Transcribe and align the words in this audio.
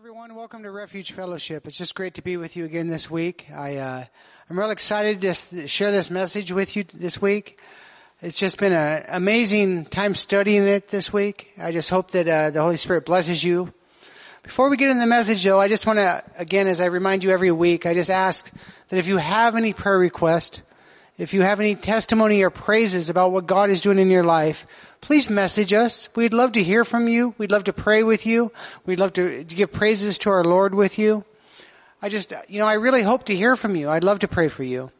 everyone. 0.00 0.34
Welcome 0.34 0.62
to 0.62 0.70
Refuge 0.70 1.12
Fellowship. 1.12 1.66
It's 1.66 1.76
just 1.76 1.94
great 1.94 2.14
to 2.14 2.22
be 2.22 2.38
with 2.38 2.56
you 2.56 2.64
again 2.64 2.88
this 2.88 3.10
week. 3.10 3.48
I, 3.54 3.76
uh, 3.76 4.04
I'm 4.48 4.58
real 4.58 4.70
excited 4.70 5.20
to 5.20 5.68
share 5.68 5.92
this 5.92 6.10
message 6.10 6.52
with 6.52 6.74
you 6.74 6.84
this 6.84 7.20
week. 7.20 7.60
It's 8.22 8.38
just 8.38 8.56
been 8.56 8.72
an 8.72 9.04
amazing 9.10 9.84
time 9.84 10.14
studying 10.14 10.66
it 10.66 10.88
this 10.88 11.12
week. 11.12 11.52
I 11.60 11.70
just 11.70 11.90
hope 11.90 12.12
that 12.12 12.26
uh, 12.26 12.48
the 12.48 12.62
Holy 12.62 12.76
Spirit 12.76 13.04
blesses 13.04 13.44
you. 13.44 13.74
Before 14.42 14.70
we 14.70 14.78
get 14.78 14.88
into 14.88 15.00
the 15.00 15.06
message, 15.06 15.44
though, 15.44 15.60
I 15.60 15.68
just 15.68 15.86
want 15.86 15.98
to, 15.98 16.24
again, 16.38 16.66
as 16.66 16.80
I 16.80 16.86
remind 16.86 17.22
you 17.22 17.30
every 17.30 17.52
week, 17.52 17.84
I 17.84 17.92
just 17.92 18.08
ask 18.08 18.50
that 18.88 18.96
if 18.96 19.06
you 19.06 19.18
have 19.18 19.54
any 19.54 19.74
prayer 19.74 19.98
request, 19.98 20.62
if 21.20 21.34
you 21.34 21.42
have 21.42 21.60
any 21.60 21.74
testimony 21.74 22.42
or 22.42 22.48
praises 22.48 23.10
about 23.10 23.30
what 23.30 23.46
God 23.46 23.68
is 23.68 23.82
doing 23.82 23.98
in 23.98 24.10
your 24.10 24.24
life, 24.24 24.96
please 25.02 25.28
message 25.28 25.70
us. 25.70 26.08
We'd 26.16 26.32
love 26.32 26.52
to 26.52 26.62
hear 26.62 26.82
from 26.82 27.08
you. 27.08 27.34
We'd 27.36 27.52
love 27.52 27.64
to 27.64 27.74
pray 27.74 28.02
with 28.02 28.24
you. 28.24 28.52
We'd 28.86 28.98
love 28.98 29.12
to, 29.12 29.44
give 29.44 29.70
praises 29.70 30.16
to 30.20 30.30
our 30.30 30.42
Lord 30.42 30.74
with 30.74 30.98
you. 30.98 31.26
I 32.00 32.08
just, 32.08 32.32
you 32.48 32.58
know, 32.58 32.66
I 32.66 32.74
really 32.74 33.02
hope 33.02 33.26
to 33.26 33.36
hear 33.36 33.54
from 33.54 33.76
you. 33.76 33.90
I'd 33.90 34.02
love 34.02 34.20
to 34.20 34.28
pray 34.28 34.48
for 34.48 34.62
you. 34.62 34.92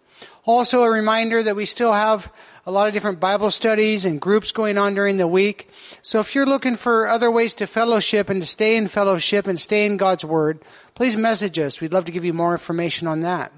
Also 0.45 0.83
a 0.83 0.91
reminder 0.91 1.43
that 1.43 1.57
we 1.57 1.65
still 1.65 1.95
have 1.95 2.31
a 2.67 2.71
lot 2.71 2.87
of 2.87 2.93
different 2.93 3.19
Bible 3.19 3.51
studies 3.51 4.05
and 4.05 4.21
groups 4.21 4.53
going 4.53 4.77
on 4.77 4.93
during 4.93 5.17
the 5.17 5.27
week. 5.27 5.71
So 6.03 6.21
if 6.21 6.35
you're 6.35 6.45
looking 6.45 6.77
for 6.77 7.09
other 7.09 7.31
ways 7.31 7.55
to 7.55 7.67
fellowship 7.67 8.29
and 8.29 8.43
to 8.43 8.47
stay 8.47 8.77
in 8.77 8.89
fellowship 8.89 9.47
and 9.47 9.59
stay 9.59 9.87
in 9.87 9.97
God's 9.97 10.27
Word, 10.27 10.61
please 10.95 11.17
message 11.17 11.59
us. 11.59 11.81
We'd 11.81 11.95
love 11.95 12.05
to 12.05 12.13
give 12.13 12.27
you 12.27 12.35
more 12.35 12.53
information 12.53 13.07
on 13.09 13.23
that. 13.23 13.53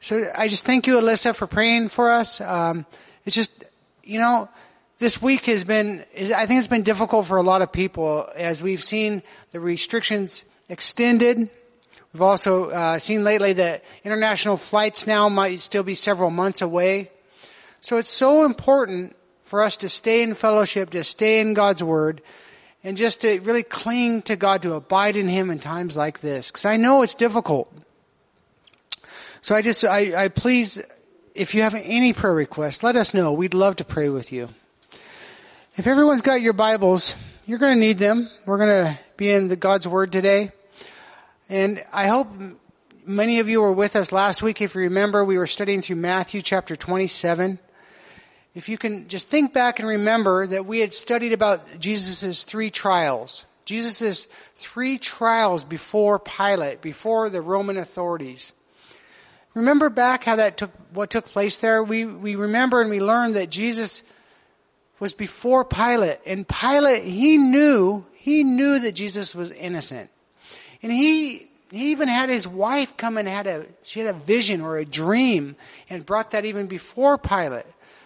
So 0.00 0.24
I 0.36 0.48
just 0.48 0.64
thank 0.64 0.86
you, 0.86 1.00
Alyssa, 1.00 1.34
for 1.34 1.46
praying 1.46 1.88
for 1.88 2.10
us. 2.10 2.40
Um, 2.40 2.86
it's 3.24 3.34
just, 3.34 3.64
you 4.04 4.18
know, 4.20 4.48
this 4.98 5.20
week 5.20 5.44
has 5.46 5.64
been, 5.64 6.04
I 6.34 6.46
think 6.46 6.58
it's 6.58 6.68
been 6.68 6.82
difficult 6.82 7.26
for 7.26 7.36
a 7.36 7.42
lot 7.42 7.62
of 7.62 7.72
people 7.72 8.28
as 8.34 8.62
we've 8.62 8.82
seen 8.82 9.22
the 9.50 9.60
restrictions 9.60 10.44
extended. 10.68 11.50
We've 12.12 12.22
also 12.22 12.70
uh, 12.70 12.98
seen 12.98 13.24
lately 13.24 13.54
that 13.54 13.84
international 14.04 14.56
flights 14.56 15.06
now 15.06 15.28
might 15.28 15.60
still 15.60 15.82
be 15.82 15.94
several 15.94 16.30
months 16.30 16.62
away. 16.62 17.10
So 17.80 17.98
it's 17.98 18.08
so 18.08 18.44
important 18.44 19.14
for 19.42 19.62
us 19.62 19.76
to 19.78 19.88
stay 19.88 20.22
in 20.22 20.34
fellowship, 20.34 20.90
to 20.90 21.04
stay 21.04 21.40
in 21.40 21.54
God's 21.54 21.82
Word, 21.82 22.22
and 22.82 22.96
just 22.96 23.20
to 23.20 23.38
really 23.40 23.62
cling 23.62 24.22
to 24.22 24.36
God, 24.36 24.62
to 24.62 24.74
abide 24.74 25.16
in 25.16 25.28
Him 25.28 25.50
in 25.50 25.58
times 25.58 25.96
like 25.96 26.20
this. 26.20 26.50
Because 26.50 26.64
I 26.64 26.76
know 26.76 27.02
it's 27.02 27.14
difficult. 27.14 27.72
So 29.46 29.54
I 29.54 29.62
just, 29.62 29.84
I, 29.84 30.24
I 30.24 30.26
please, 30.26 30.82
if 31.32 31.54
you 31.54 31.62
have 31.62 31.76
any 31.76 32.12
prayer 32.12 32.34
requests, 32.34 32.82
let 32.82 32.96
us 32.96 33.14
know. 33.14 33.32
We'd 33.32 33.54
love 33.54 33.76
to 33.76 33.84
pray 33.84 34.08
with 34.08 34.32
you. 34.32 34.48
If 35.76 35.86
everyone's 35.86 36.20
got 36.20 36.40
your 36.40 36.52
Bibles, 36.52 37.14
you're 37.46 37.60
going 37.60 37.74
to 37.74 37.80
need 37.80 37.98
them. 37.98 38.28
We're 38.44 38.58
going 38.58 38.86
to 38.86 38.98
be 39.16 39.30
in 39.30 39.46
the 39.46 39.54
God's 39.54 39.86
Word 39.86 40.10
today. 40.10 40.50
And 41.48 41.80
I 41.92 42.08
hope 42.08 42.26
many 43.06 43.38
of 43.38 43.48
you 43.48 43.60
were 43.60 43.70
with 43.70 43.94
us 43.94 44.10
last 44.10 44.42
week. 44.42 44.60
If 44.60 44.74
you 44.74 44.80
remember, 44.80 45.24
we 45.24 45.38
were 45.38 45.46
studying 45.46 45.80
through 45.80 45.94
Matthew 45.94 46.42
chapter 46.42 46.74
27. 46.74 47.60
If 48.56 48.68
you 48.68 48.76
can 48.76 49.06
just 49.06 49.28
think 49.28 49.52
back 49.52 49.78
and 49.78 49.88
remember 49.88 50.48
that 50.48 50.66
we 50.66 50.80
had 50.80 50.92
studied 50.92 51.32
about 51.32 51.78
Jesus' 51.78 52.42
three 52.42 52.70
trials. 52.70 53.46
Jesus' 53.64 54.26
three 54.56 54.98
trials 54.98 55.62
before 55.62 56.18
Pilate, 56.18 56.82
before 56.82 57.30
the 57.30 57.40
Roman 57.40 57.76
authorities. 57.76 58.52
Remember 59.56 59.88
back 59.88 60.24
how 60.24 60.36
that 60.36 60.58
took, 60.58 60.70
what 60.92 61.08
took 61.08 61.24
place 61.24 61.56
there? 61.58 61.82
We, 61.82 62.04
we 62.04 62.36
remember 62.36 62.82
and 62.82 62.90
we 62.90 63.00
learned 63.00 63.36
that 63.36 63.48
Jesus 63.48 64.02
was 65.00 65.14
before 65.14 65.64
Pilate 65.64 66.18
and 66.26 66.46
Pilate, 66.46 67.02
he 67.02 67.38
knew, 67.38 68.04
he 68.12 68.44
knew 68.44 68.78
that 68.80 68.92
Jesus 68.92 69.34
was 69.34 69.50
innocent. 69.52 70.10
And 70.82 70.92
he, 70.92 71.48
he 71.70 71.92
even 71.92 72.06
had 72.06 72.28
his 72.28 72.46
wife 72.46 72.98
come 72.98 73.16
and 73.16 73.26
had 73.26 73.46
a, 73.46 73.64
she 73.82 74.00
had 74.00 74.14
a 74.14 74.18
vision 74.18 74.60
or 74.60 74.76
a 74.76 74.84
dream 74.84 75.56
and 75.88 76.04
brought 76.04 76.32
that 76.32 76.44
even 76.44 76.66
before 76.66 77.16
Pilate. 77.16 77.64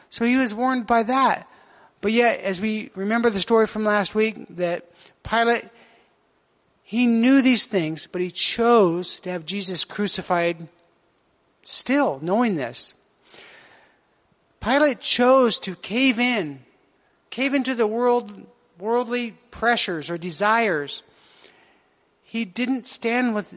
So 0.08 0.24
he 0.24 0.36
was 0.36 0.54
warned 0.54 0.86
by 0.86 1.02
that. 1.02 1.48
But 2.00 2.12
yet, 2.12 2.38
as 2.42 2.60
we 2.60 2.90
remember 2.94 3.28
the 3.28 3.40
story 3.40 3.66
from 3.66 3.84
last 3.84 4.14
week, 4.14 4.36
that 4.50 4.88
Pilate, 5.24 5.64
he 6.84 7.06
knew 7.06 7.42
these 7.42 7.66
things, 7.66 8.06
but 8.06 8.22
he 8.22 8.30
chose 8.30 9.18
to 9.22 9.32
have 9.32 9.44
Jesus 9.44 9.84
crucified 9.84 10.68
Still, 11.62 12.18
knowing 12.22 12.54
this, 12.54 12.94
Pilate 14.60 15.00
chose 15.00 15.58
to 15.60 15.74
cave 15.74 16.18
in, 16.18 16.60
cave 17.30 17.54
into 17.54 17.74
the 17.74 17.86
world, 17.86 18.46
worldly 18.78 19.32
pressures 19.50 20.10
or 20.10 20.18
desires. 20.18 21.02
He 22.22 22.44
didn't 22.44 22.86
stand 22.86 23.34
with 23.34 23.54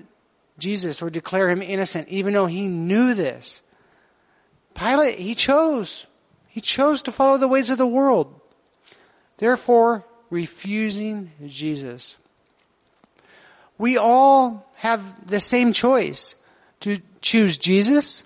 Jesus 0.58 1.02
or 1.02 1.10
declare 1.10 1.50
him 1.50 1.62
innocent, 1.62 2.08
even 2.08 2.34
though 2.34 2.46
he 2.46 2.68
knew 2.68 3.14
this. 3.14 3.62
Pilate, 4.76 5.20
he 5.20 5.36
chose. 5.36 6.08
He 6.48 6.62
chose 6.62 7.04
to 7.04 7.12
follow 7.12 7.38
the 7.38 7.48
ways 7.48 7.70
of 7.70 7.78
the 7.78 7.88
world. 7.88 8.40
Therefore, 9.38 10.06
refusing 10.30 11.32
Jesus. 11.46 12.18
We 13.78 13.98
all 13.98 14.72
have 14.76 15.28
the 15.28 15.40
same 15.40 15.74
choice 15.74 16.36
to 16.84 16.98
choose 17.22 17.58
Jesus 17.58 18.26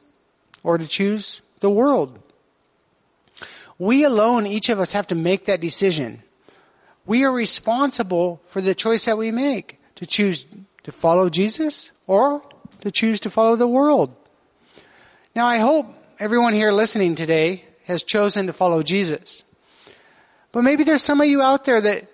or 0.64 0.78
to 0.78 0.88
choose 0.88 1.42
the 1.60 1.70
world. 1.70 2.20
We 3.78 4.04
alone, 4.04 4.48
each 4.48 4.70
of 4.70 4.80
us 4.80 4.94
have 4.94 5.08
to 5.08 5.16
make 5.16 5.46
that 5.46 5.62
decision. 5.62 6.24
We 7.06 7.24
are 7.24 7.32
responsible 7.32 8.42
for 8.46 8.60
the 8.60 8.74
choice 8.74 9.06
that 9.06 9.18
we 9.18 9.32
make 9.32 9.80
to 9.96 10.06
choose 10.06 10.46
to 10.84 10.92
follow 10.92 11.30
Jesus 11.30 11.92
or 12.08 12.42
to 12.82 12.90
choose 12.90 13.20
to 13.22 13.30
follow 13.30 13.56
the 13.56 13.68
world. 13.68 14.16
Now 15.36 15.46
I 15.46 15.60
hope 15.60 15.86
everyone 16.20 16.54
here 16.54 16.72
listening 16.72 17.14
today 17.14 17.64
has 17.86 18.04
chosen 18.04 18.48
to 18.48 18.54
follow 18.54 18.82
Jesus. 18.82 19.44
But 20.52 20.64
maybe 20.64 20.84
there's 20.84 21.04
some 21.04 21.22
of 21.22 21.28
you 21.28 21.44
out 21.44 21.66
there 21.66 21.80
that 21.80 22.08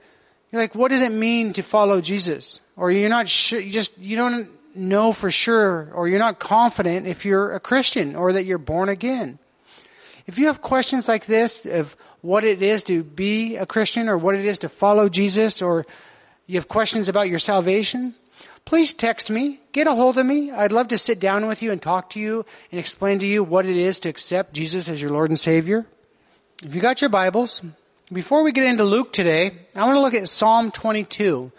you're 0.52 0.62
like, 0.62 0.76
what 0.76 0.92
does 0.92 1.02
it 1.02 1.12
mean 1.12 1.53
to 1.53 1.64
follow 1.64 2.02
Jesus? 2.02 2.59
Or 2.76 2.92
you're 2.92 3.09
not 3.09 3.30
sure, 3.30 3.59
you 3.59 3.72
just, 3.72 3.98
you 3.98 4.18
don't 4.18 4.50
know 4.75 5.11
for 5.11 5.31
sure 5.31 5.89
or 5.94 6.07
you're 6.07 6.19
not 6.19 6.39
confident 6.39 7.07
if 7.07 7.25
you're 7.25 7.53
a 7.53 7.59
Christian 7.59 8.16
or 8.16 8.34
that 8.34 8.45
you're 8.45 8.57
born 8.57 8.89
again. 8.89 9.39
If 10.25 10.38
you 10.38 10.47
have 10.47 10.61
questions 10.61 11.07
like 11.07 11.25
this 11.25 11.66
of 11.66 11.95
what 12.22 12.44
it 12.44 12.61
is 12.61 12.84
to 12.85 13.03
be 13.03 13.57
a 13.57 13.66
Christian 13.66 14.07
or 14.07 14.17
what 14.17 14.35
it 14.35 14.45
is 14.45 14.59
to 14.59 14.69
follow 14.69 15.09
Jesus 15.09 15.61
or 15.61 15.85
you 16.47 16.56
have 16.56 16.67
questions 16.67 17.09
about 17.09 17.29
your 17.29 17.39
salvation, 17.39 18.16
please 18.66 18.94
text 18.94 19.29
me, 19.29 19.59
get 19.72 19.88
a 19.88 19.94
hold 19.94 20.17
of 20.17 20.25
me. 20.25 20.51
I'd 20.51 20.72
love 20.72 20.90
to 20.90 20.97
sit 20.97 21.19
down 21.19 21.47
with 21.47 21.61
you 21.61 21.72
and 21.72 21.81
talk 21.81 22.11
to 22.11 22.19
you 22.19 22.45
and 22.72 22.79
explain 22.79 23.19
to 23.19 23.28
you 23.28 23.44
what 23.44 23.66
it 23.66 23.75
is 23.75 24.00
to 24.01 24.09
accept 24.09 24.53
Jesus 24.53 24.88
as 24.88 25.01
your 25.01 25.11
Lord 25.11 25.29
and 25.29 25.40
Savior. 25.40 25.85
If 26.63 26.73
you 26.73 26.81
got 26.81 27.01
your 27.01 27.09
Bibles, 27.09 27.61
before 28.11 28.44
we 28.44 28.51
get 28.51 28.66
into 28.66 28.84
Luke 28.84 29.11
today, 29.11 29.51
I 29.75 29.85
want 29.85 29.95
to 29.95 30.01
look 30.01 30.13
at 30.13 30.29
Psalm 30.29 30.72
22 30.72 31.51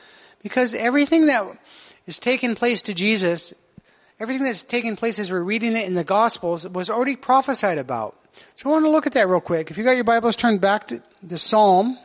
because 0.43 0.73
everything 0.73 1.27
that 1.27 1.45
is 2.07 2.19
taking 2.19 2.55
place 2.55 2.83
to 2.83 2.95
Jesus, 2.95 3.55
everything 4.21 4.45
that's 4.45 4.63
taking 4.63 4.97
place 4.97 5.19
as 5.19 5.31
we're 5.31 5.43
reading 5.43 5.77
it 5.77 5.87
in 5.87 5.95
the 5.95 6.05
Gospels 6.05 6.69
was 6.69 6.91
already 6.91 7.17
prophesied 7.17 7.79
about. 7.79 8.17
So 8.57 8.69
I 8.69 8.73
want 8.73 8.85
to 8.85 8.91
look 8.91 9.07
at 9.07 9.13
that 9.13 9.29
real 9.29 9.41
quick. 9.41 9.71
If 9.71 9.79
you 9.79 9.85
got 9.85 9.93
your 9.93 10.05
Bibles, 10.05 10.37
turn 10.37 10.59
back 10.59 10.89
to 10.89 11.03
the 11.23 11.39
Psalm 11.39 11.97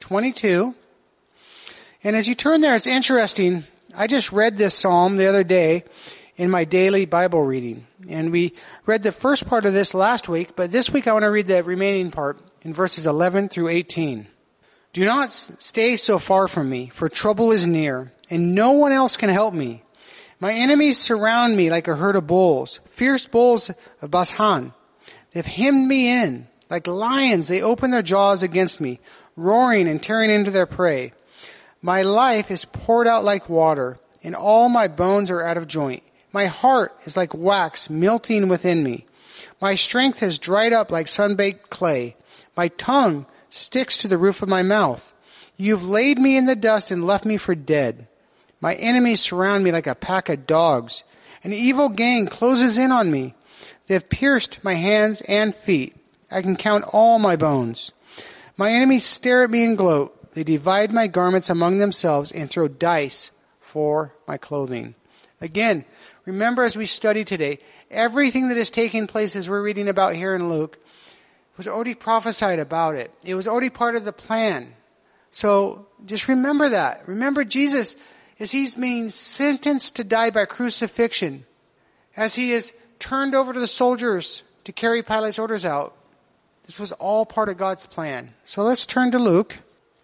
22. 0.00 0.74
And 2.02 2.16
as 2.16 2.28
you 2.28 2.34
turn 2.34 2.60
there, 2.60 2.76
it's 2.76 2.86
interesting. 2.86 3.64
I 3.94 4.06
just 4.06 4.32
read 4.32 4.56
this 4.56 4.74
Psalm 4.74 5.16
the 5.16 5.26
other 5.26 5.44
day 5.44 5.84
in 6.36 6.50
my 6.50 6.64
daily 6.64 7.04
Bible 7.04 7.42
reading. 7.42 7.86
And 8.08 8.32
we 8.32 8.54
read 8.86 9.02
the 9.02 9.12
first 9.12 9.46
part 9.46 9.66
of 9.66 9.72
this 9.72 9.92
last 9.92 10.28
week, 10.28 10.56
but 10.56 10.72
this 10.72 10.90
week 10.90 11.06
I 11.06 11.12
want 11.12 11.24
to 11.24 11.30
read 11.30 11.46
the 11.46 11.62
remaining 11.62 12.10
part 12.10 12.38
in 12.62 12.72
verses 12.72 13.06
11 13.06 13.50
through 13.50 13.68
18. 13.68 14.26
Do 14.92 15.04
not 15.04 15.30
stay 15.30 15.96
so 15.96 16.18
far 16.18 16.48
from 16.48 16.68
me, 16.68 16.88
for 16.88 17.08
trouble 17.08 17.52
is 17.52 17.66
near 17.66 18.12
and 18.30 18.54
no 18.54 18.72
one 18.72 18.92
else 18.92 19.16
can 19.16 19.28
help 19.28 19.52
me. 19.52 19.82
My 20.38 20.52
enemies 20.52 20.98
surround 20.98 21.56
me 21.56 21.70
like 21.70 21.88
a 21.88 21.96
herd 21.96 22.16
of 22.16 22.26
bulls, 22.26 22.80
fierce 22.86 23.26
bulls 23.26 23.70
of 24.00 24.10
Bashan. 24.10 24.72
They've 25.32 25.44
hemmed 25.44 25.86
me 25.86 26.22
in. 26.22 26.46
Like 26.70 26.86
lions, 26.86 27.48
they 27.48 27.62
open 27.62 27.90
their 27.90 28.00
jaws 28.00 28.44
against 28.44 28.80
me, 28.80 29.00
roaring 29.36 29.88
and 29.88 30.00
tearing 30.00 30.30
into 30.30 30.52
their 30.52 30.66
prey. 30.66 31.12
My 31.82 32.02
life 32.02 32.50
is 32.50 32.64
poured 32.64 33.08
out 33.08 33.24
like 33.24 33.48
water, 33.48 33.98
and 34.22 34.36
all 34.36 34.68
my 34.68 34.86
bones 34.86 35.30
are 35.30 35.42
out 35.42 35.56
of 35.56 35.66
joint. 35.66 36.04
My 36.32 36.46
heart 36.46 36.94
is 37.04 37.16
like 37.16 37.34
wax 37.34 37.90
melting 37.90 38.48
within 38.48 38.84
me. 38.84 39.04
My 39.60 39.74
strength 39.74 40.20
has 40.20 40.38
dried 40.38 40.72
up 40.72 40.92
like 40.92 41.08
sun-baked 41.08 41.70
clay. 41.70 42.14
My 42.56 42.68
tongue 42.68 43.26
sticks 43.50 43.98
to 43.98 44.08
the 44.08 44.18
roof 44.18 44.42
of 44.42 44.48
my 44.48 44.62
mouth. 44.62 45.12
You've 45.56 45.88
laid 45.88 46.18
me 46.18 46.36
in 46.36 46.46
the 46.46 46.56
dust 46.56 46.90
and 46.90 47.04
left 47.04 47.24
me 47.24 47.36
for 47.36 47.54
dead. 47.54 48.08
My 48.60 48.74
enemies 48.74 49.20
surround 49.20 49.64
me 49.64 49.72
like 49.72 49.86
a 49.86 49.94
pack 49.94 50.28
of 50.28 50.46
dogs. 50.46 51.04
An 51.44 51.52
evil 51.52 51.88
gang 51.88 52.26
closes 52.26 52.78
in 52.78 52.92
on 52.92 53.10
me. 53.10 53.34
They 53.86 53.94
have 53.94 54.08
pierced 54.08 54.62
my 54.64 54.74
hands 54.74 55.20
and 55.22 55.54
feet. 55.54 55.96
I 56.30 56.42
can 56.42 56.56
count 56.56 56.84
all 56.92 57.18
my 57.18 57.36
bones. 57.36 57.92
My 58.56 58.70
enemies 58.70 59.04
stare 59.04 59.42
at 59.42 59.50
me 59.50 59.64
and 59.64 59.76
gloat. 59.76 60.32
They 60.32 60.44
divide 60.44 60.92
my 60.92 61.08
garments 61.08 61.50
among 61.50 61.78
themselves 61.78 62.30
and 62.30 62.48
throw 62.48 62.68
dice 62.68 63.30
for 63.60 64.14
my 64.28 64.36
clothing. 64.36 64.94
Again, 65.40 65.84
remember 66.24 66.64
as 66.64 66.76
we 66.76 66.86
study 66.86 67.24
today, 67.24 67.58
everything 67.90 68.48
that 68.48 68.58
is 68.58 68.70
taking 68.70 69.06
place 69.06 69.34
as 69.34 69.48
we're 69.48 69.62
reading 69.62 69.88
about 69.88 70.14
here 70.14 70.34
in 70.34 70.48
Luke 70.50 70.78
was 71.56 71.68
already 71.68 71.94
prophesied 71.94 72.58
about 72.58 72.94
it. 72.94 73.12
It 73.24 73.34
was 73.34 73.48
already 73.48 73.70
part 73.70 73.96
of 73.96 74.04
the 74.04 74.12
plan. 74.12 74.74
So 75.30 75.86
just 76.06 76.28
remember 76.28 76.70
that. 76.70 77.06
Remember 77.06 77.44
Jesus 77.44 77.96
as 78.38 78.50
he's 78.50 78.74
being 78.74 79.10
sentenced 79.10 79.96
to 79.96 80.04
die 80.04 80.30
by 80.30 80.46
crucifixion, 80.46 81.44
as 82.16 82.34
he 82.34 82.52
is 82.52 82.72
turned 82.98 83.34
over 83.34 83.52
to 83.52 83.60
the 83.60 83.66
soldiers 83.66 84.42
to 84.64 84.72
carry 84.72 85.02
Pilate's 85.02 85.38
orders 85.38 85.66
out. 85.66 85.94
This 86.64 86.78
was 86.78 86.92
all 86.92 87.26
part 87.26 87.48
of 87.48 87.58
God's 87.58 87.86
plan. 87.86 88.32
So 88.44 88.62
let's 88.62 88.86
turn 88.86 89.10
to 89.12 89.18
Luke. 89.18 89.58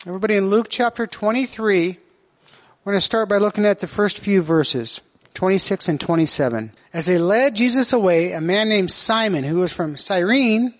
Everybody 0.06 0.36
in 0.36 0.50
Luke 0.50 0.66
chapter 0.68 1.06
23, 1.06 1.98
we're 2.84 2.92
going 2.92 2.98
to 2.98 3.00
start 3.00 3.28
by 3.28 3.38
looking 3.38 3.64
at 3.64 3.80
the 3.80 3.86
first 3.88 4.20
few 4.20 4.42
verses. 4.42 5.00
26 5.34 5.88
and 5.90 6.00
27. 6.00 6.72
As 6.94 7.06
they 7.06 7.18
led 7.18 7.56
Jesus 7.56 7.92
away, 7.92 8.32
a 8.32 8.40
man 8.40 8.68
named 8.68 8.90
Simon, 8.90 9.44
who 9.44 9.58
was 9.58 9.72
from 9.72 9.96
Cyrene, 9.96 10.74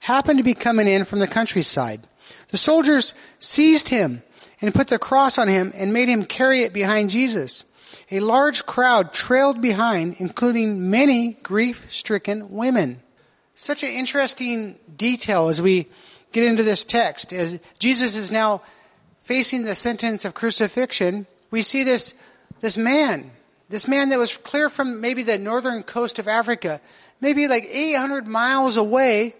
happened 0.00 0.38
to 0.38 0.44
be 0.44 0.54
coming 0.54 0.88
in 0.88 1.04
from 1.04 1.18
the 1.18 1.26
countryside. 1.26 2.06
The 2.48 2.56
soldiers 2.56 3.14
seized 3.38 3.88
him 3.88 4.22
and 4.60 4.74
put 4.74 4.88
the 4.88 4.98
cross 4.98 5.38
on 5.38 5.48
him 5.48 5.72
and 5.74 5.92
made 5.92 6.08
him 6.08 6.24
carry 6.24 6.62
it 6.62 6.72
behind 6.72 7.10
Jesus. 7.10 7.64
A 8.10 8.20
large 8.20 8.66
crowd 8.66 9.12
trailed 9.12 9.60
behind, 9.60 10.16
including 10.18 10.90
many 10.90 11.34
grief-stricken 11.42 12.50
women. 12.50 13.00
Such 13.54 13.82
an 13.82 13.90
interesting 13.90 14.76
detail 14.96 15.48
as 15.48 15.60
we 15.60 15.86
get 16.32 16.44
into 16.44 16.62
this 16.62 16.84
text. 16.84 17.32
As 17.32 17.60
Jesus 17.78 18.16
is 18.16 18.30
now 18.30 18.62
facing 19.22 19.64
the 19.64 19.74
sentence 19.74 20.24
of 20.24 20.34
crucifixion, 20.34 21.26
we 21.50 21.62
see 21.62 21.82
this, 21.82 22.14
this 22.60 22.76
man 22.76 23.30
this 23.68 23.86
man 23.86 24.08
that 24.08 24.18
was 24.18 24.36
clear 24.36 24.70
from 24.70 25.00
maybe 25.00 25.22
the 25.22 25.38
northern 25.38 25.82
coast 25.82 26.18
of 26.18 26.26
Africa, 26.26 26.80
maybe 27.20 27.48
like 27.48 27.64
800 27.64 28.26
miles 28.26 28.76
away. 28.76 29.34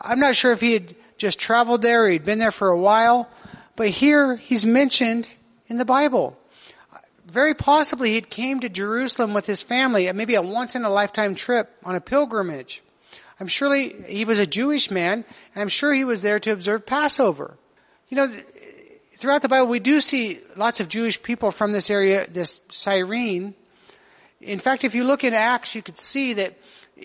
I'm 0.00 0.20
not 0.20 0.36
sure 0.36 0.52
if 0.52 0.60
he 0.60 0.72
had 0.72 0.94
just 1.18 1.38
traveled 1.38 1.82
there 1.82 2.04
or 2.04 2.08
he'd 2.08 2.24
been 2.24 2.38
there 2.38 2.52
for 2.52 2.68
a 2.68 2.78
while, 2.78 3.28
but 3.76 3.88
here 3.88 4.36
he's 4.36 4.66
mentioned 4.66 5.28
in 5.68 5.76
the 5.76 5.84
Bible. 5.84 6.36
Very 7.26 7.54
possibly 7.54 8.12
he 8.12 8.20
came 8.20 8.60
to 8.60 8.68
Jerusalem 8.68 9.32
with 9.32 9.46
his 9.46 9.62
family 9.62 10.08
uh, 10.08 10.12
maybe 10.12 10.34
a 10.34 10.42
once 10.42 10.74
in 10.74 10.84
a 10.84 10.90
lifetime 10.90 11.34
trip 11.34 11.70
on 11.84 11.94
a 11.94 12.00
pilgrimage. 12.00 12.82
I'm 13.40 13.46
surely 13.48 13.94
he 14.06 14.24
was 14.24 14.38
a 14.38 14.46
Jewish 14.46 14.90
man, 14.90 15.24
and 15.54 15.62
I'm 15.62 15.68
sure 15.68 15.92
he 15.92 16.04
was 16.04 16.22
there 16.22 16.38
to 16.40 16.52
observe 16.52 16.84
Passover. 16.84 17.56
You 18.08 18.16
know, 18.16 18.28
throughout 19.16 19.42
the 19.42 19.48
Bible, 19.48 19.68
we 19.68 19.80
do 19.80 20.00
see 20.00 20.40
lots 20.56 20.80
of 20.80 20.88
Jewish 20.88 21.22
people 21.22 21.50
from 21.50 21.72
this 21.72 21.90
area, 21.90 22.26
this 22.28 22.60
Cyrene, 22.68 23.54
in 24.42 24.58
fact, 24.58 24.82
if 24.84 24.94
you 24.94 25.04
look 25.04 25.24
in 25.24 25.34
Acts, 25.34 25.74
you 25.74 25.82
could 25.82 25.98
see 25.98 26.32
that 26.34 26.58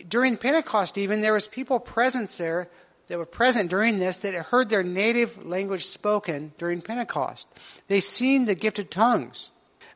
during 0.07 0.37
Pentecost 0.37 0.97
even, 0.97 1.21
there 1.21 1.33
was 1.33 1.47
people 1.47 1.79
present 1.79 2.29
there 2.31 2.69
that 3.07 3.17
were 3.17 3.25
present 3.25 3.69
during 3.69 3.99
this 3.99 4.19
that 4.19 4.33
heard 4.33 4.69
their 4.69 4.83
native 4.83 5.45
language 5.45 5.85
spoken 5.85 6.51
during 6.57 6.81
Pentecost. 6.81 7.47
They 7.87 7.99
seen 7.99 8.45
the 8.45 8.55
gifted 8.55 8.91
tongues. 8.91 9.49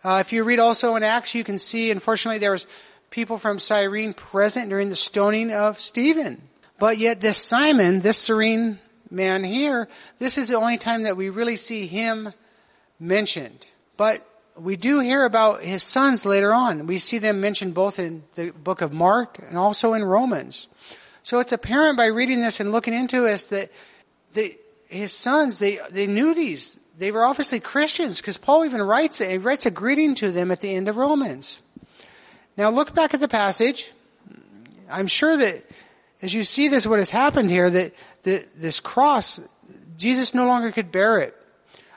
Uh, 0.03 0.17
if 0.25 0.33
you 0.33 0.43
read 0.43 0.59
also 0.59 0.95
in 0.95 1.03
Acts, 1.03 1.35
you 1.35 1.43
can 1.43 1.59
see, 1.59 1.91
unfortunately, 1.91 2.39
there 2.39 2.51
was 2.51 2.67
people 3.09 3.37
from 3.37 3.59
Cyrene 3.59 4.13
present 4.13 4.69
during 4.69 4.89
the 4.89 4.95
stoning 4.95 5.51
of 5.51 5.79
Stephen. 5.79 6.41
But 6.79 6.97
yet 6.97 7.21
this 7.21 7.37
Simon, 7.37 7.99
this 7.99 8.17
Cyrene 8.17 8.79
man 9.11 9.43
here, 9.43 9.87
this 10.17 10.37
is 10.37 10.47
the 10.47 10.55
only 10.55 10.77
time 10.77 11.03
that 11.03 11.17
we 11.17 11.29
really 11.29 11.57
see 11.57 11.85
him 11.85 12.33
mentioned. 12.99 13.67
But 13.97 14.25
we 14.57 14.75
do 14.75 14.99
hear 14.99 15.25
about 15.25 15.61
his 15.61 15.83
sons 15.83 16.25
later 16.25 16.53
on. 16.53 16.87
We 16.87 16.97
see 16.97 17.17
them 17.17 17.41
mentioned 17.41 17.73
both 17.73 17.99
in 17.99 18.23
the 18.35 18.51
book 18.51 18.81
of 18.81 18.93
Mark 18.93 19.39
and 19.47 19.57
also 19.57 19.93
in 19.93 20.03
Romans. 20.03 20.67
So 21.23 21.39
it's 21.39 21.51
apparent 21.51 21.97
by 21.97 22.07
reading 22.07 22.41
this 22.41 22.59
and 22.59 22.71
looking 22.71 22.93
into 22.93 23.21
this 23.21 23.47
that 23.47 23.71
the, 24.33 24.55
his 24.87 25.13
sons, 25.13 25.59
they, 25.59 25.79
they 25.91 26.07
knew 26.07 26.33
these. 26.33 26.79
They 26.97 27.11
were 27.11 27.25
obviously 27.25 27.59
Christians 27.59 28.19
because 28.21 28.37
Paul 28.37 28.65
even 28.65 28.81
writes 28.81 29.21
it. 29.21 29.31
He 29.31 29.37
writes 29.37 29.65
a 29.65 29.71
greeting 29.71 30.15
to 30.15 30.31
them 30.31 30.51
at 30.51 30.61
the 30.61 30.73
end 30.73 30.87
of 30.87 30.97
Romans. 30.97 31.61
Now 32.57 32.69
look 32.69 32.93
back 32.93 33.13
at 33.13 33.19
the 33.19 33.27
passage. 33.27 33.91
I'm 34.89 35.07
sure 35.07 35.37
that 35.37 35.63
as 36.21 36.33
you 36.33 36.43
see 36.43 36.67
this, 36.67 36.85
what 36.85 36.99
has 36.99 37.09
happened 37.09 37.49
here, 37.49 37.69
that, 37.69 37.93
that 38.23 38.53
this 38.55 38.79
cross, 38.79 39.39
Jesus 39.97 40.33
no 40.35 40.45
longer 40.45 40.71
could 40.71 40.91
bear 40.91 41.19
it. 41.19 41.35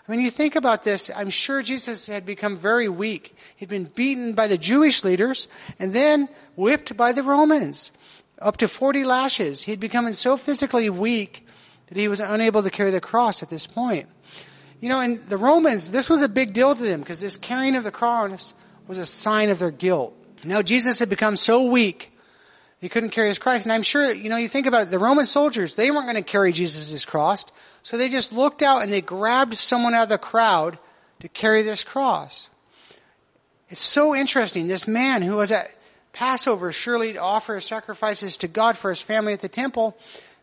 Mean, 0.07 0.21
you 0.21 0.31
think 0.31 0.55
about 0.55 0.83
this, 0.83 1.11
I'm 1.17 1.31
sure 1.31 1.63
Jesus 1.63 2.07
had 2.07 2.27
become 2.27 2.59
very 2.59 2.91
weak. 2.91 3.35
He'd 3.57 3.71
been 3.71 3.85
beaten 3.85 4.35
by 4.35 4.49
the 4.49 4.59
Jewish 4.59 5.03
leaders 5.03 5.49
and 5.79 5.95
then 5.95 6.29
whipped 6.57 6.95
by 6.97 7.13
the 7.13 7.23
Romans. 7.23 7.91
Up 8.39 8.59
to 8.59 8.69
40 8.69 9.05
lashes. 9.05 9.63
He'd 9.63 9.81
become 9.81 10.13
so 10.13 10.37
physically 10.37 10.91
weak 10.91 11.47
that 11.89 11.97
he 11.97 12.09
was 12.09 12.21
unable 12.21 12.63
to 12.63 12.71
carry 12.71 12.91
the 12.91 13.01
cross 13.01 13.43
at 13.43 13.49
this 13.49 13.67
point. 13.67 14.07
You 14.81 14.91
know, 14.91 15.01
and 15.01 15.27
the 15.29 15.39
Romans, 15.39 15.91
this 15.91 16.11
was 16.11 16.21
a 16.21 16.29
big 16.29 16.53
deal 16.53 16.75
to 16.75 16.83
them 16.83 17.01
because 17.01 17.23
this 17.23 17.39
carrying 17.39 17.75
of 17.75 17.85
the 17.85 17.91
cross 17.91 18.53
was 18.87 18.99
a 18.99 19.07
sign 19.07 19.49
of 19.49 19.59
their 19.59 19.71
guilt. 19.71 20.15
Now 20.45 20.61
Jesus 20.61 20.99
had 20.99 21.09
become 21.09 21.37
so 21.37 21.65
weak 21.65 22.13
he 22.85 22.91
couldn't 22.91 23.13
carry 23.13 23.29
his 23.29 23.39
cross. 23.39 23.63
And 23.63 23.73
I'm 23.73 23.83
sure, 23.83 24.15
you 24.15 24.29
know, 24.29 24.37
you 24.37 24.47
think 24.47 24.67
about 24.67 24.83
it, 24.83 24.91
the 24.91 24.99
Roman 24.99 25.25
soldiers, 25.25 25.75
they 25.75 25.91
weren't 25.91 26.05
going 26.05 26.17
to 26.17 26.23
carry 26.23 26.53
Jesus' 26.53 27.07
cross. 27.07 27.47
So 27.83 27.97
they 27.97 28.11
just 28.11 28.31
looked 28.31 28.61
out 28.61 28.83
and 28.83 28.93
they 28.93 29.01
grabbed 29.01 29.57
someone 29.57 29.95
out 29.95 30.03
of 30.03 30.09
the 30.11 30.19
crowd 30.19 30.79
to 31.21 31.29
carry 31.29 31.63
this 31.63 31.83
cross. 31.83 32.51
It's 33.71 33.81
so 33.81 34.15
interesting. 34.15 34.67
This 34.67 34.87
man 34.87 35.23
who 35.23 35.37
was 35.37 35.51
at 35.51 35.75
Passover, 36.13 36.73
surely 36.73 37.15
to 37.15 37.21
offer 37.21 37.59
sacrifices 37.59 38.37
to 38.37 38.49
God 38.49 38.77
for 38.77 38.91
his 38.91 39.01
family 39.01 39.33
at 39.33 39.41
the 39.41 39.49
temple, 39.49 39.97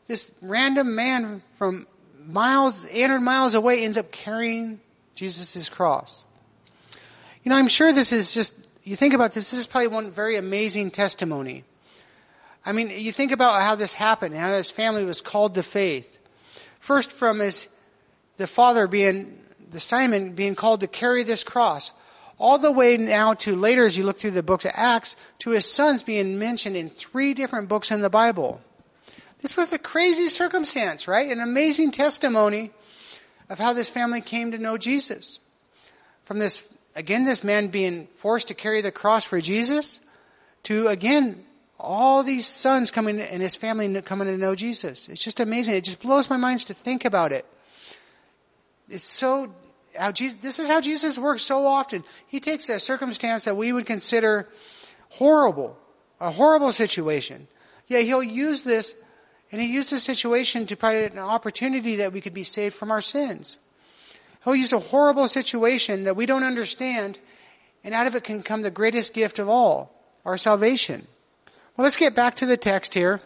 this 0.07 0.31
random 0.41 0.95
man 0.95 1.43
from 1.59 1.85
miles, 2.25 2.87
800 2.87 3.19
miles 3.19 3.53
away 3.53 3.83
ends 3.83 3.99
up 3.99 4.11
carrying 4.11 4.79
Jesus' 5.13 5.69
cross. 5.69 6.25
You 7.43 7.51
know, 7.51 7.55
I'm 7.55 7.67
sure 7.67 7.93
this 7.93 8.11
is 8.11 8.33
just, 8.33 8.55
you 8.83 8.95
think 8.95 9.13
about 9.13 9.33
this, 9.33 9.51
this 9.51 9.59
is 9.59 9.67
probably 9.67 9.89
one 9.89 10.09
very 10.09 10.37
amazing 10.37 10.89
testimony. 10.89 11.65
I 12.65 12.73
mean, 12.73 12.91
you 12.95 13.11
think 13.11 13.31
about 13.31 13.61
how 13.63 13.75
this 13.75 13.93
happened, 13.93 14.35
how 14.35 14.53
his 14.53 14.69
family 14.69 15.03
was 15.03 15.21
called 15.21 15.55
to 15.55 15.63
faith. 15.63 16.19
First, 16.79 17.11
from 17.11 17.39
his 17.39 17.67
the 18.37 18.47
father 18.47 18.87
being 18.87 19.39
the 19.69 19.79
Simon 19.79 20.33
being 20.33 20.55
called 20.55 20.81
to 20.81 20.87
carry 20.87 21.23
this 21.23 21.43
cross, 21.43 21.91
all 22.37 22.57
the 22.57 22.71
way 22.71 22.97
now 22.97 23.33
to 23.35 23.55
later, 23.55 23.85
as 23.85 23.97
you 23.97 24.03
look 24.03 24.19
through 24.19 24.31
the 24.31 24.43
book 24.43 24.65
of 24.65 24.71
Acts, 24.73 25.15
to 25.39 25.51
his 25.51 25.65
sons 25.65 26.03
being 26.03 26.39
mentioned 26.39 26.75
in 26.75 26.89
three 26.89 27.33
different 27.33 27.69
books 27.69 27.91
in 27.91 28.01
the 28.01 28.09
Bible. 28.09 28.61
This 29.41 29.55
was 29.55 29.73
a 29.73 29.79
crazy 29.79 30.27
circumstance, 30.27 31.07
right? 31.07 31.31
An 31.31 31.39
amazing 31.39 31.91
testimony 31.91 32.71
of 33.49 33.59
how 33.59 33.73
this 33.73 33.89
family 33.89 34.21
came 34.21 34.51
to 34.51 34.57
know 34.57 34.77
Jesus. 34.77 35.39
From 36.25 36.39
this, 36.39 36.67
again, 36.95 37.25
this 37.25 37.43
man 37.43 37.67
being 37.67 38.07
forced 38.07 38.47
to 38.49 38.53
carry 38.53 38.81
the 38.81 38.91
cross 38.91 39.23
for 39.23 39.39
Jesus, 39.39 40.01
to 40.63 40.87
again, 40.87 41.43
all 41.81 42.23
these 42.23 42.47
sons 42.47 42.91
coming 42.91 43.19
and 43.19 43.41
his 43.41 43.55
family 43.55 44.01
coming 44.01 44.27
to 44.27 44.37
know 44.37 44.55
Jesus. 44.55 45.09
It's 45.09 45.23
just 45.23 45.39
amazing. 45.39 45.75
It 45.75 45.83
just 45.83 46.01
blows 46.01 46.29
my 46.29 46.37
mind 46.37 46.61
to 46.61 46.73
think 46.73 47.05
about 47.05 47.31
it. 47.31 47.45
It's 48.89 49.03
so 49.03 49.53
how 49.97 50.11
Jesus, 50.11 50.37
this 50.41 50.59
is 50.59 50.67
how 50.67 50.81
Jesus 50.81 51.17
works 51.17 51.43
so 51.43 51.65
often. 51.65 52.03
He 52.27 52.39
takes 52.39 52.69
a 52.69 52.79
circumstance 52.79 53.45
that 53.45 53.57
we 53.57 53.73
would 53.73 53.85
consider 53.85 54.47
horrible, 55.09 55.77
a 56.19 56.31
horrible 56.31 56.71
situation. 56.71 57.47
Yeah, 57.87 57.99
he'll 57.99 58.23
use 58.23 58.63
this, 58.63 58.95
and 59.51 59.59
he 59.59 59.73
used 59.73 59.91
this 59.91 60.03
situation 60.03 60.65
to 60.67 60.77
provide 60.77 61.11
an 61.11 61.19
opportunity 61.19 61.97
that 61.97 62.13
we 62.13 62.21
could 62.21 62.33
be 62.33 62.43
saved 62.43 62.75
from 62.75 62.91
our 62.91 63.01
sins. 63.01 63.59
He'll 64.43 64.55
use 64.55 64.73
a 64.73 64.79
horrible 64.79 65.27
situation 65.27 66.05
that 66.05 66.15
we 66.15 66.25
don't 66.25 66.43
understand, 66.43 67.19
and 67.83 67.93
out 67.93 68.07
of 68.07 68.15
it 68.15 68.23
can 68.23 68.43
come 68.43 68.61
the 68.61 68.71
greatest 68.71 69.13
gift 69.13 69.39
of 69.39 69.49
all, 69.49 69.93
our 70.25 70.37
salvation. 70.37 71.05
Well, 71.81 71.87
let's 71.87 71.97
get 71.97 72.13
back 72.13 72.35
to 72.35 72.45
the 72.45 72.57
text 72.57 72.93
here. 72.93 73.19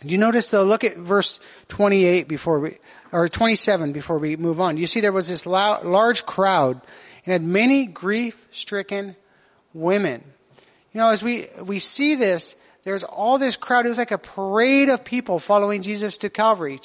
Do 0.00 0.08
you 0.08 0.16
notice 0.16 0.48
though, 0.48 0.64
look 0.64 0.84
at 0.84 0.96
verse 0.96 1.38
28 1.68 2.26
before 2.26 2.60
we, 2.60 2.78
or 3.12 3.28
27 3.28 3.92
before 3.92 4.18
we 4.18 4.36
move 4.36 4.58
on. 4.58 4.78
You 4.78 4.86
see 4.86 5.00
there 5.00 5.12
was 5.12 5.28
this 5.28 5.44
large 5.44 6.24
crowd 6.24 6.80
and 7.26 7.32
had 7.32 7.42
many 7.42 7.84
grief-stricken 7.84 9.16
women. 9.74 10.24
You 10.94 11.00
know, 11.00 11.10
as 11.10 11.22
we, 11.22 11.44
we 11.62 11.78
see 11.78 12.14
this, 12.14 12.56
there's 12.84 13.04
all 13.04 13.36
this 13.36 13.56
crowd. 13.56 13.84
It 13.84 13.90
was 13.90 13.98
like 13.98 14.12
a 14.12 14.16
parade 14.16 14.88
of 14.88 15.04
people 15.04 15.38
following 15.38 15.82
Jesus 15.82 16.16
to 16.16 16.30
Calvary 16.30 16.80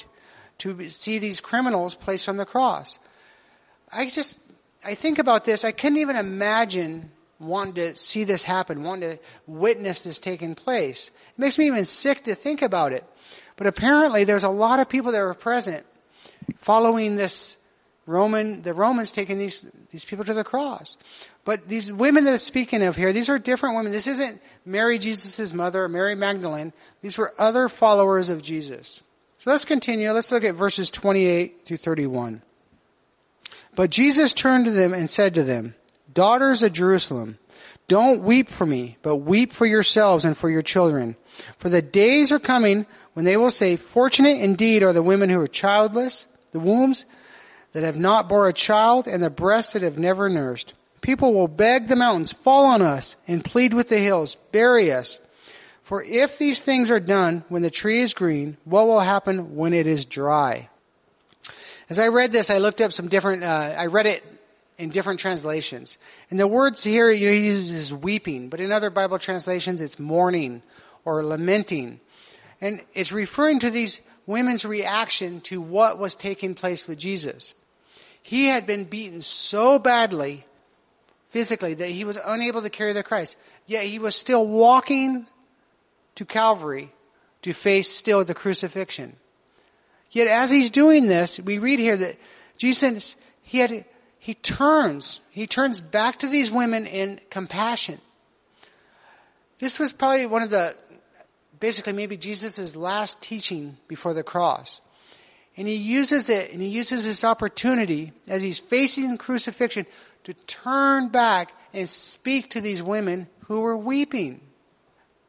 to 0.58 0.90
see 0.90 1.18
these 1.18 1.40
criminals 1.40 1.94
placed 1.94 2.28
on 2.28 2.36
the 2.36 2.44
cross. 2.44 2.98
I 3.90 4.10
just, 4.10 4.38
I 4.84 4.96
think 4.96 5.18
about 5.18 5.46
this. 5.46 5.64
I 5.64 5.72
couldn't 5.72 5.96
even 5.96 6.16
imagine 6.16 7.10
wanting 7.46 7.74
to 7.74 7.94
see 7.94 8.24
this 8.24 8.42
happen, 8.42 8.82
wanting 8.82 9.16
to 9.16 9.22
witness 9.46 10.04
this 10.04 10.18
taking 10.18 10.54
place. 10.54 11.10
It 11.36 11.38
makes 11.38 11.58
me 11.58 11.66
even 11.66 11.84
sick 11.84 12.24
to 12.24 12.34
think 12.34 12.62
about 12.62 12.92
it. 12.92 13.04
But 13.56 13.66
apparently 13.66 14.24
there's 14.24 14.44
a 14.44 14.48
lot 14.48 14.80
of 14.80 14.88
people 14.88 15.12
that 15.12 15.20
were 15.20 15.34
present 15.34 15.84
following 16.58 17.16
this 17.16 17.56
Roman, 18.06 18.62
the 18.62 18.74
Romans 18.74 19.12
taking 19.12 19.38
these, 19.38 19.66
these 19.90 20.04
people 20.04 20.24
to 20.24 20.34
the 20.34 20.44
cross. 20.44 20.96
But 21.44 21.68
these 21.68 21.92
women 21.92 22.24
that 22.24 22.34
it's 22.34 22.42
speaking 22.42 22.82
of 22.82 22.96
here, 22.96 23.12
these 23.12 23.28
are 23.28 23.38
different 23.38 23.76
women. 23.76 23.92
This 23.92 24.06
isn't 24.06 24.40
Mary, 24.64 24.98
Jesus' 24.98 25.52
mother, 25.52 25.88
Mary 25.88 26.14
Magdalene. 26.14 26.72
These 27.00 27.16
were 27.16 27.32
other 27.38 27.68
followers 27.68 28.28
of 28.28 28.42
Jesus. 28.42 29.02
So 29.38 29.50
let's 29.50 29.64
continue. 29.64 30.10
Let's 30.10 30.32
look 30.32 30.44
at 30.44 30.54
verses 30.54 30.90
28 30.90 31.64
through 31.64 31.76
31. 31.78 32.42
But 33.74 33.90
Jesus 33.90 34.32
turned 34.32 34.66
to 34.66 34.70
them 34.70 34.94
and 34.94 35.10
said 35.10 35.34
to 35.34 35.42
them, 35.42 35.74
Daughters 36.14 36.62
of 36.62 36.72
Jerusalem, 36.72 37.38
don't 37.88 38.22
weep 38.22 38.48
for 38.48 38.64
me, 38.64 38.96
but 39.02 39.16
weep 39.16 39.52
for 39.52 39.66
yourselves 39.66 40.24
and 40.24 40.36
for 40.36 40.48
your 40.48 40.62
children. 40.62 41.16
For 41.58 41.68
the 41.68 41.82
days 41.82 42.32
are 42.32 42.38
coming 42.38 42.86
when 43.12 43.24
they 43.24 43.36
will 43.36 43.50
say, 43.50 43.76
Fortunate 43.76 44.40
indeed 44.40 44.82
are 44.82 44.92
the 44.92 45.02
women 45.02 45.28
who 45.28 45.40
are 45.40 45.46
childless, 45.46 46.26
the 46.52 46.60
wombs 46.60 47.04
that 47.72 47.82
have 47.82 47.98
not 47.98 48.28
bore 48.28 48.48
a 48.48 48.52
child, 48.52 49.06
and 49.08 49.22
the 49.22 49.30
breasts 49.30 49.72
that 49.72 49.82
have 49.82 49.98
never 49.98 50.28
nursed. 50.28 50.74
People 51.00 51.34
will 51.34 51.48
beg 51.48 51.88
the 51.88 51.96
mountains, 51.96 52.32
fall 52.32 52.64
on 52.66 52.80
us, 52.80 53.16
and 53.26 53.44
plead 53.44 53.74
with 53.74 53.88
the 53.88 53.98
hills, 53.98 54.36
bury 54.52 54.90
us. 54.90 55.20
For 55.82 56.02
if 56.02 56.38
these 56.38 56.62
things 56.62 56.90
are 56.90 57.00
done 57.00 57.44
when 57.48 57.60
the 57.60 57.70
tree 57.70 58.00
is 58.00 58.14
green, 58.14 58.56
what 58.64 58.86
will 58.86 59.00
happen 59.00 59.56
when 59.56 59.74
it 59.74 59.86
is 59.86 60.06
dry? 60.06 60.70
As 61.90 61.98
I 61.98 62.08
read 62.08 62.32
this, 62.32 62.48
I 62.48 62.56
looked 62.56 62.80
up 62.80 62.92
some 62.92 63.08
different, 63.08 63.44
uh, 63.44 63.74
I 63.76 63.86
read 63.86 64.06
it 64.06 64.24
in 64.76 64.90
different 64.90 65.20
translations. 65.20 65.98
And 66.30 66.38
the 66.38 66.46
words 66.46 66.82
here, 66.82 67.10
you 67.10 67.26
know, 67.26 67.32
he 67.32 67.46
uses 67.46 67.94
weeping, 67.94 68.48
but 68.48 68.60
in 68.60 68.72
other 68.72 68.90
Bible 68.90 69.18
translations, 69.18 69.80
it's 69.80 69.98
mourning 69.98 70.62
or 71.04 71.24
lamenting. 71.24 72.00
And 72.60 72.80
it's 72.94 73.12
referring 73.12 73.60
to 73.60 73.70
these 73.70 74.00
women's 74.26 74.64
reaction 74.64 75.40
to 75.42 75.60
what 75.60 75.98
was 75.98 76.14
taking 76.14 76.54
place 76.54 76.88
with 76.88 76.98
Jesus. 76.98 77.54
He 78.22 78.46
had 78.46 78.66
been 78.66 78.84
beaten 78.84 79.20
so 79.20 79.78
badly 79.78 80.44
physically 81.28 81.74
that 81.74 81.88
he 81.88 82.04
was 82.04 82.18
unable 82.24 82.62
to 82.62 82.70
carry 82.70 82.92
the 82.92 83.02
Christ. 83.02 83.36
Yet 83.66 83.84
he 83.84 83.98
was 83.98 84.16
still 84.16 84.46
walking 84.46 85.26
to 86.14 86.24
Calvary 86.24 86.90
to 87.42 87.52
face 87.52 87.90
still 87.90 88.24
the 88.24 88.34
crucifixion. 88.34 89.16
Yet 90.10 90.28
as 90.28 90.50
he's 90.50 90.70
doing 90.70 91.06
this, 91.06 91.40
we 91.40 91.58
read 91.58 91.80
here 91.80 91.96
that 91.96 92.16
Jesus, 92.56 93.16
he 93.42 93.58
had, 93.58 93.84
he 94.24 94.32
turns, 94.32 95.20
he 95.28 95.46
turns 95.46 95.82
back 95.82 96.20
to 96.20 96.26
these 96.26 96.50
women 96.50 96.86
in 96.86 97.20
compassion. 97.28 98.00
This 99.58 99.78
was 99.78 99.92
probably 99.92 100.24
one 100.24 100.40
of 100.40 100.48
the, 100.48 100.74
basically 101.60 101.92
maybe 101.92 102.16
Jesus' 102.16 102.74
last 102.74 103.20
teaching 103.20 103.76
before 103.86 104.14
the 104.14 104.22
cross. 104.22 104.80
And 105.58 105.68
he 105.68 105.74
uses 105.74 106.30
it, 106.30 106.54
and 106.54 106.62
he 106.62 106.68
uses 106.68 107.04
this 107.04 107.22
opportunity 107.22 108.12
as 108.26 108.42
he's 108.42 108.58
facing 108.58 109.18
crucifixion 109.18 109.84
to 110.22 110.32
turn 110.32 111.10
back 111.10 111.52
and 111.74 111.86
speak 111.86 112.48
to 112.48 112.62
these 112.62 112.82
women 112.82 113.26
who 113.48 113.60
were 113.60 113.76
weeping. 113.76 114.40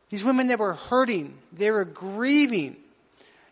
These 0.07 0.23
women 0.23 0.47
that 0.47 0.59
were 0.59 0.75
hurting, 0.75 1.37
they 1.51 1.69
were 1.69 1.83
grieving. 1.83 2.77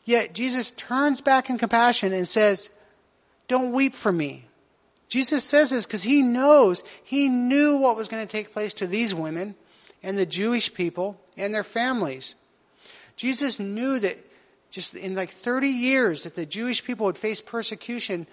Yet 0.06 0.34
Jesus 0.34 0.72
turns 0.72 1.20
back 1.20 1.50
in 1.50 1.58
compassion 1.58 2.14
and 2.14 2.26
says, 2.26 2.70
Don't 3.50 3.74
weep 3.74 3.94
for 3.94 4.14
me. 4.14 4.46
Jesus 5.14 5.44
says 5.44 5.70
this 5.70 5.86
because 5.86 6.02
he 6.02 6.24
knows, 6.24 6.84
he 7.04 7.30
knew 7.30 7.78
what 7.78 7.96
was 7.96 8.08
going 8.08 8.26
to 8.26 8.32
take 8.32 8.52
place 8.52 8.74
to 8.74 8.88
these 8.88 9.14
women 9.14 9.54
and 10.02 10.18
the 10.18 10.26
Jewish 10.26 10.74
people 10.74 11.22
and 11.38 11.54
their 11.54 11.64
families. 11.64 12.34
Jesus 13.16 13.60
knew 13.60 14.00
that 14.00 14.18
just 14.72 14.96
in 14.96 15.14
like 15.14 15.30
30 15.30 15.68
years 15.68 16.24
that 16.24 16.34
the 16.34 16.48
Jewish 16.48 16.84
people 16.84 17.06
would 17.06 17.16
face 17.16 17.42
persecution 17.42 18.26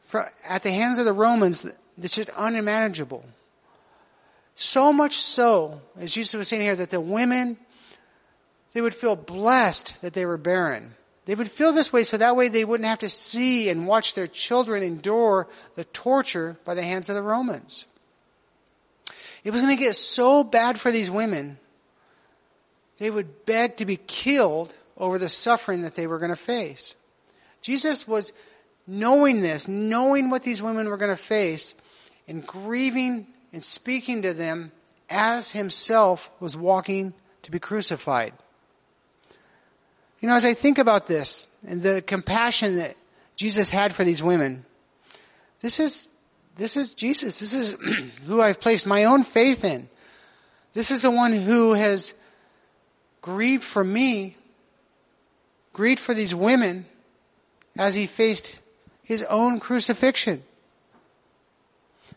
for, 0.00 0.28
at 0.48 0.64
the 0.64 0.72
hands 0.72 0.98
of 0.98 1.04
the 1.04 1.12
Romans 1.12 1.64
this 1.96 2.18
is 2.18 2.28
unmanageable. 2.36 3.24
So 4.56 4.92
much 4.92 5.18
so, 5.18 5.80
as 5.96 6.12
Jesus 6.12 6.34
was 6.34 6.48
saying 6.48 6.62
here, 6.62 6.74
that 6.74 6.90
the 6.90 7.00
women, 7.00 7.56
they 8.72 8.80
would 8.80 8.96
feel 8.96 9.14
blessed 9.14 10.02
that 10.02 10.12
they 10.12 10.26
were 10.26 10.38
barren. 10.38 10.96
They 11.26 11.34
would 11.34 11.50
feel 11.50 11.72
this 11.72 11.92
way 11.92 12.04
so 12.04 12.18
that 12.18 12.36
way 12.36 12.48
they 12.48 12.64
wouldn't 12.64 12.88
have 12.88 12.98
to 13.00 13.08
see 13.08 13.68
and 13.70 13.86
watch 13.86 14.14
their 14.14 14.26
children 14.26 14.82
endure 14.82 15.48
the 15.74 15.84
torture 15.84 16.56
by 16.64 16.74
the 16.74 16.82
hands 16.82 17.08
of 17.08 17.14
the 17.14 17.22
Romans. 17.22 17.86
It 19.42 19.52
was 19.52 19.62
going 19.62 19.76
to 19.76 19.82
get 19.82 19.94
so 19.94 20.44
bad 20.44 20.80
for 20.80 20.90
these 20.90 21.10
women, 21.10 21.58
they 22.98 23.10
would 23.10 23.44
beg 23.44 23.78
to 23.78 23.86
be 23.86 23.96
killed 23.96 24.74
over 24.96 25.18
the 25.18 25.28
suffering 25.28 25.82
that 25.82 25.94
they 25.94 26.06
were 26.06 26.18
going 26.18 26.30
to 26.30 26.36
face. 26.36 26.94
Jesus 27.60 28.06
was 28.06 28.32
knowing 28.86 29.40
this, 29.40 29.66
knowing 29.66 30.30
what 30.30 30.42
these 30.42 30.62
women 30.62 30.88
were 30.88 30.96
going 30.96 31.10
to 31.10 31.16
face, 31.16 31.74
and 32.28 32.46
grieving 32.46 33.26
and 33.52 33.64
speaking 33.64 34.22
to 34.22 34.32
them 34.32 34.72
as 35.10 35.50
himself 35.50 36.30
was 36.40 36.56
walking 36.56 37.12
to 37.42 37.50
be 37.50 37.58
crucified. 37.58 38.32
You 40.24 40.30
know, 40.30 40.36
as 40.36 40.46
I 40.46 40.54
think 40.54 40.78
about 40.78 41.06
this 41.06 41.44
and 41.66 41.82
the 41.82 42.00
compassion 42.00 42.76
that 42.76 42.96
Jesus 43.36 43.68
had 43.68 43.94
for 43.94 44.04
these 44.04 44.22
women, 44.22 44.64
this 45.60 45.78
is, 45.78 46.08
this 46.56 46.78
is 46.78 46.94
Jesus. 46.94 47.40
This 47.40 47.52
is 47.52 47.72
who 48.26 48.40
I've 48.40 48.58
placed 48.58 48.86
my 48.86 49.04
own 49.04 49.22
faith 49.22 49.66
in. 49.66 49.86
This 50.72 50.90
is 50.90 51.02
the 51.02 51.10
one 51.10 51.34
who 51.34 51.74
has 51.74 52.14
grieved 53.20 53.64
for 53.64 53.84
me, 53.84 54.34
grieved 55.74 56.00
for 56.00 56.14
these 56.14 56.34
women 56.34 56.86
as 57.76 57.94
he 57.94 58.06
faced 58.06 58.62
his 59.02 59.24
own 59.24 59.60
crucifixion. 59.60 60.42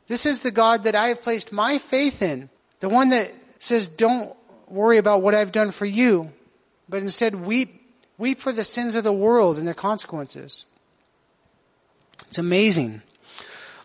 This 0.07 0.25
is 0.25 0.39
the 0.39 0.51
God 0.51 0.85
that 0.85 0.95
I 0.95 1.09
have 1.09 1.21
placed 1.21 1.51
my 1.51 1.77
faith 1.77 2.21
in. 2.21 2.49
The 2.79 2.87
one 2.87 3.09
that 3.09 3.33
says, 3.59 3.89
don't 3.89 4.33
worry 4.69 4.97
about 4.97 5.21
what 5.21 5.35
I've 5.35 5.51
done 5.51 5.71
for 5.71 5.85
you, 5.85 6.31
but 6.87 7.01
instead 7.01 7.35
weep, 7.35 7.83
weep 8.17 8.39
for 8.39 8.51
the 8.51 8.63
sins 8.63 8.95
of 8.95 9.03
the 9.03 9.13
world 9.13 9.57
and 9.57 9.67
their 9.67 9.73
consequences. 9.73 10.65
It's 12.27 12.37
amazing. 12.37 13.01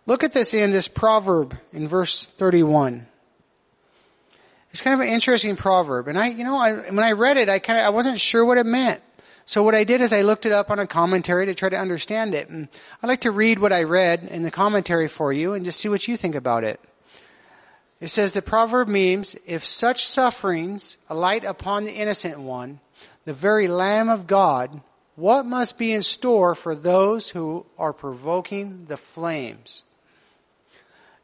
Look 0.07 0.25
at 0.25 0.33
this 0.33 0.55
in 0.55 0.73
this 0.73 0.89
proverb 0.89 1.57
in 1.73 1.87
verse 1.87 2.25
31. 2.25 3.07
It's 4.71 4.83
kind 4.83 4.95
of 4.95 5.07
an 5.07 5.13
interesting 5.13 5.55
proverb. 5.55 6.09
And 6.09 6.19
I, 6.19 6.29
you 6.29 6.45
know, 6.45 6.57
I, 6.57 6.73
when 6.73 7.01
I 7.01 7.13
read 7.13 7.37
it, 7.37 7.49
I 7.49 7.59
kind 7.59 7.79
of, 7.79 7.85
I 7.85 7.91
wasn't 7.91 8.19
sure 8.19 8.45
what 8.45 8.59
it 8.59 8.67
meant. 8.67 9.01
So 9.45 9.63
what 9.63 9.75
I 9.75 9.85
did 9.85 10.01
is 10.01 10.13
I 10.13 10.23
looked 10.23 10.47
it 10.47 10.53
up 10.53 10.71
on 10.71 10.79
a 10.79 10.87
commentary 10.87 11.47
to 11.47 11.55
try 11.55 11.69
to 11.69 11.79
understand 11.79 12.35
it. 12.35 12.49
And 12.49 12.69
I'd 13.03 13.09
like 13.09 13.21
to 13.23 13.31
read 13.31 13.59
what 13.59 13.73
I 13.73 13.83
read 13.83 14.25
in 14.25 14.45
the 14.45 14.51
commentary 14.51 15.09
for 15.09 15.33
you 15.33 15.53
and 15.53 15.65
just 15.65 15.81
see 15.81 15.89
what 15.89 16.09
you 16.09 16.17
think 16.17 16.35
about 16.35 16.65
it. 16.65 16.81
It 18.01 18.09
says 18.09 18.33
the 18.33 18.43
proverb 18.43 18.89
means, 18.89 19.37
if 19.47 19.65
such 19.65 20.07
sufferings 20.07 20.97
alight 21.09 21.45
upon 21.45 21.85
the 21.85 21.93
innocent 21.93 22.41
one, 22.41 22.81
the 23.25 23.35
very 23.35 23.69
Lamb 23.69 24.09
of 24.09 24.27
God, 24.27 24.81
what 25.17 25.45
must 25.45 25.79
be 25.79 25.93
in 25.93 26.03
store 26.03 26.55
for 26.55 26.75
those 26.75 27.31
who 27.31 27.67
are 27.79 27.93
provoking 27.93 28.87
the 28.87 28.97
flames? 28.97 29.85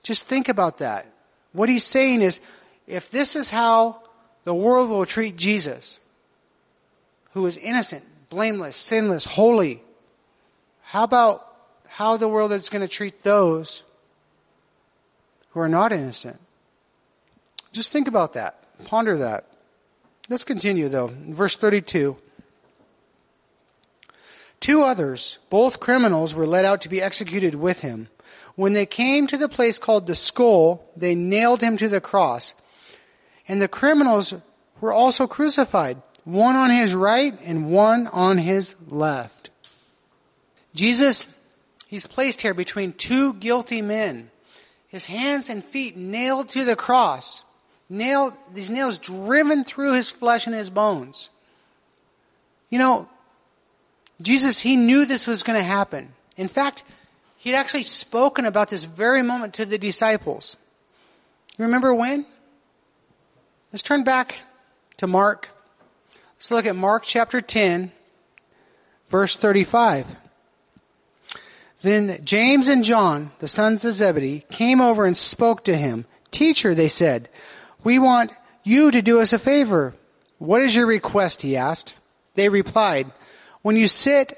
Just 0.03 0.27
think 0.27 0.49
about 0.49 0.79
that. 0.79 1.07
What 1.53 1.69
he's 1.69 1.85
saying 1.85 2.23
is, 2.23 2.41
if 2.87 3.11
this 3.11 3.37
is 3.37 3.51
how 3.51 4.03
the 4.45 4.55
world 4.55 4.91
will 4.91 5.05
treat 5.05 5.37
Jesus, 5.37 5.99
who 7.33 7.47
is 7.47 7.57
innocent, 7.57 8.05
blameless, 8.31 8.77
sinless, 8.77 9.25
holy. 9.25 9.83
How 10.83 11.05
about 11.05 11.47
how 11.87 12.17
the 12.17 12.29
world 12.29 12.53
is 12.53 12.69
going 12.69 12.83
to 12.83 12.89
treat 12.89 13.23
those 13.23 13.83
who 15.51 15.61
are 15.61 15.69
not 15.69 15.93
innocent? 15.93 16.41
Just 17.73 17.93
think 17.93 18.09
about 18.09 18.35
that. 18.35 18.57
Ponder 18.85 19.19
that. 19.19 19.45
Let's 20.29 20.45
continue 20.45 20.89
though. 20.89 21.11
verse 21.29 21.57
32. 21.57 22.17
Two 24.61 24.83
others, 24.83 25.39
both 25.51 25.81
criminals, 25.81 26.35
were 26.35 26.47
led 26.47 26.65
out 26.65 26.83
to 26.83 26.89
be 26.89 27.01
executed 27.01 27.55
with 27.55 27.81
him. 27.81 28.09
When 28.57 28.73
they 28.73 28.87
came 28.87 29.29
to 29.29 29.37
the 29.37 29.49
place 29.49 29.79
called 29.79 30.07
the 30.07 30.17
skull, 30.17 30.85
they 30.97 31.15
nailed 31.15 31.61
him 31.61 31.77
to 31.77 31.89
the 31.89 32.01
cross. 32.01 32.55
And 33.47 33.63
the 33.63 33.69
criminals 33.69 34.35
were 34.81 34.93
also 34.93 35.27
crucified 35.27 36.03
one 36.25 36.57
on 36.57 36.71
his 36.71 36.95
right 36.95 37.39
and 37.45 37.71
one 37.71 38.07
on 38.09 38.37
his 38.37 38.75
left. 38.89 39.49
Jesus, 40.75 41.27
he's 41.87 42.07
placed 42.07 42.43
here 42.43 42.53
between 42.53 42.93
two 42.93 43.33
guilty 43.35 43.81
men. 43.81 44.31
His 44.89 45.07
hands 45.07 45.49
and 45.49 45.65
feet 45.65 45.97
nailed 45.97 46.51
to 46.51 46.65
the 46.65 46.77
cross. 46.77 47.43
Nailed, 47.91 48.35
these 48.53 48.71
nails 48.71 48.99
driven 48.99 49.65
through 49.65 49.95
his 49.95 50.11
flesh 50.11 50.47
and 50.47 50.55
his 50.55 50.71
bones. 50.71 51.31
You 52.71 52.79
know, 52.79 53.09
Jesus, 54.21 54.61
he 54.61 54.77
knew 54.77 55.05
this 55.07 55.27
was 55.27 55.43
going 55.43 55.59
to 55.59 55.65
happen. 55.65 56.13
In 56.37 56.49
fact, 56.49 56.85
he'd 57.39 57.55
actually 57.55 57.85
spoken 57.85 58.45
about 58.45 58.69
this 58.69 58.85
very 58.85 59.23
moment 59.23 59.55
to 59.55 59.65
the 59.65 59.79
disciples. 59.79 60.57
You 61.57 61.65
remember 61.65 61.95
when? 61.95 62.27
Let's 63.73 63.83
turn 63.83 64.05
back 64.05 64.37
to 64.99 65.07
Mark 65.07 65.51
Let's 66.39 66.53
look 66.53 66.67
at 66.67 66.77
Mark 66.77 67.03
chapter 67.03 67.41
10, 67.41 67.91
verse 69.09 69.35
35. 69.35 70.15
Then 71.81 72.21
James 72.25 72.69
and 72.69 72.85
John, 72.85 73.33
the 73.41 73.49
sons 73.49 73.85
of 73.85 73.95
Zebedee, 73.95 74.45
came 74.49 74.81
over 74.81 75.05
and 75.05 75.17
spoke 75.17 75.65
to 75.65 75.77
him. 75.77 76.05
Teacher, 76.31 76.77
they 76.77 76.87
said, 76.87 77.29
we 77.85 77.99
want 77.99 78.33
you 78.65 78.91
to 78.91 79.03
do 79.03 79.21
us 79.21 79.33
a 79.33 79.39
favor. 79.39 79.95
What 80.39 80.63
is 80.63 80.75
your 80.75 80.87
request? 80.87 81.43
He 81.43 81.57
asked. 81.57 81.95
They 82.35 82.49
replied, 82.49 83.11
when 83.63 83.77
you 83.77 83.89
sit 83.89 84.33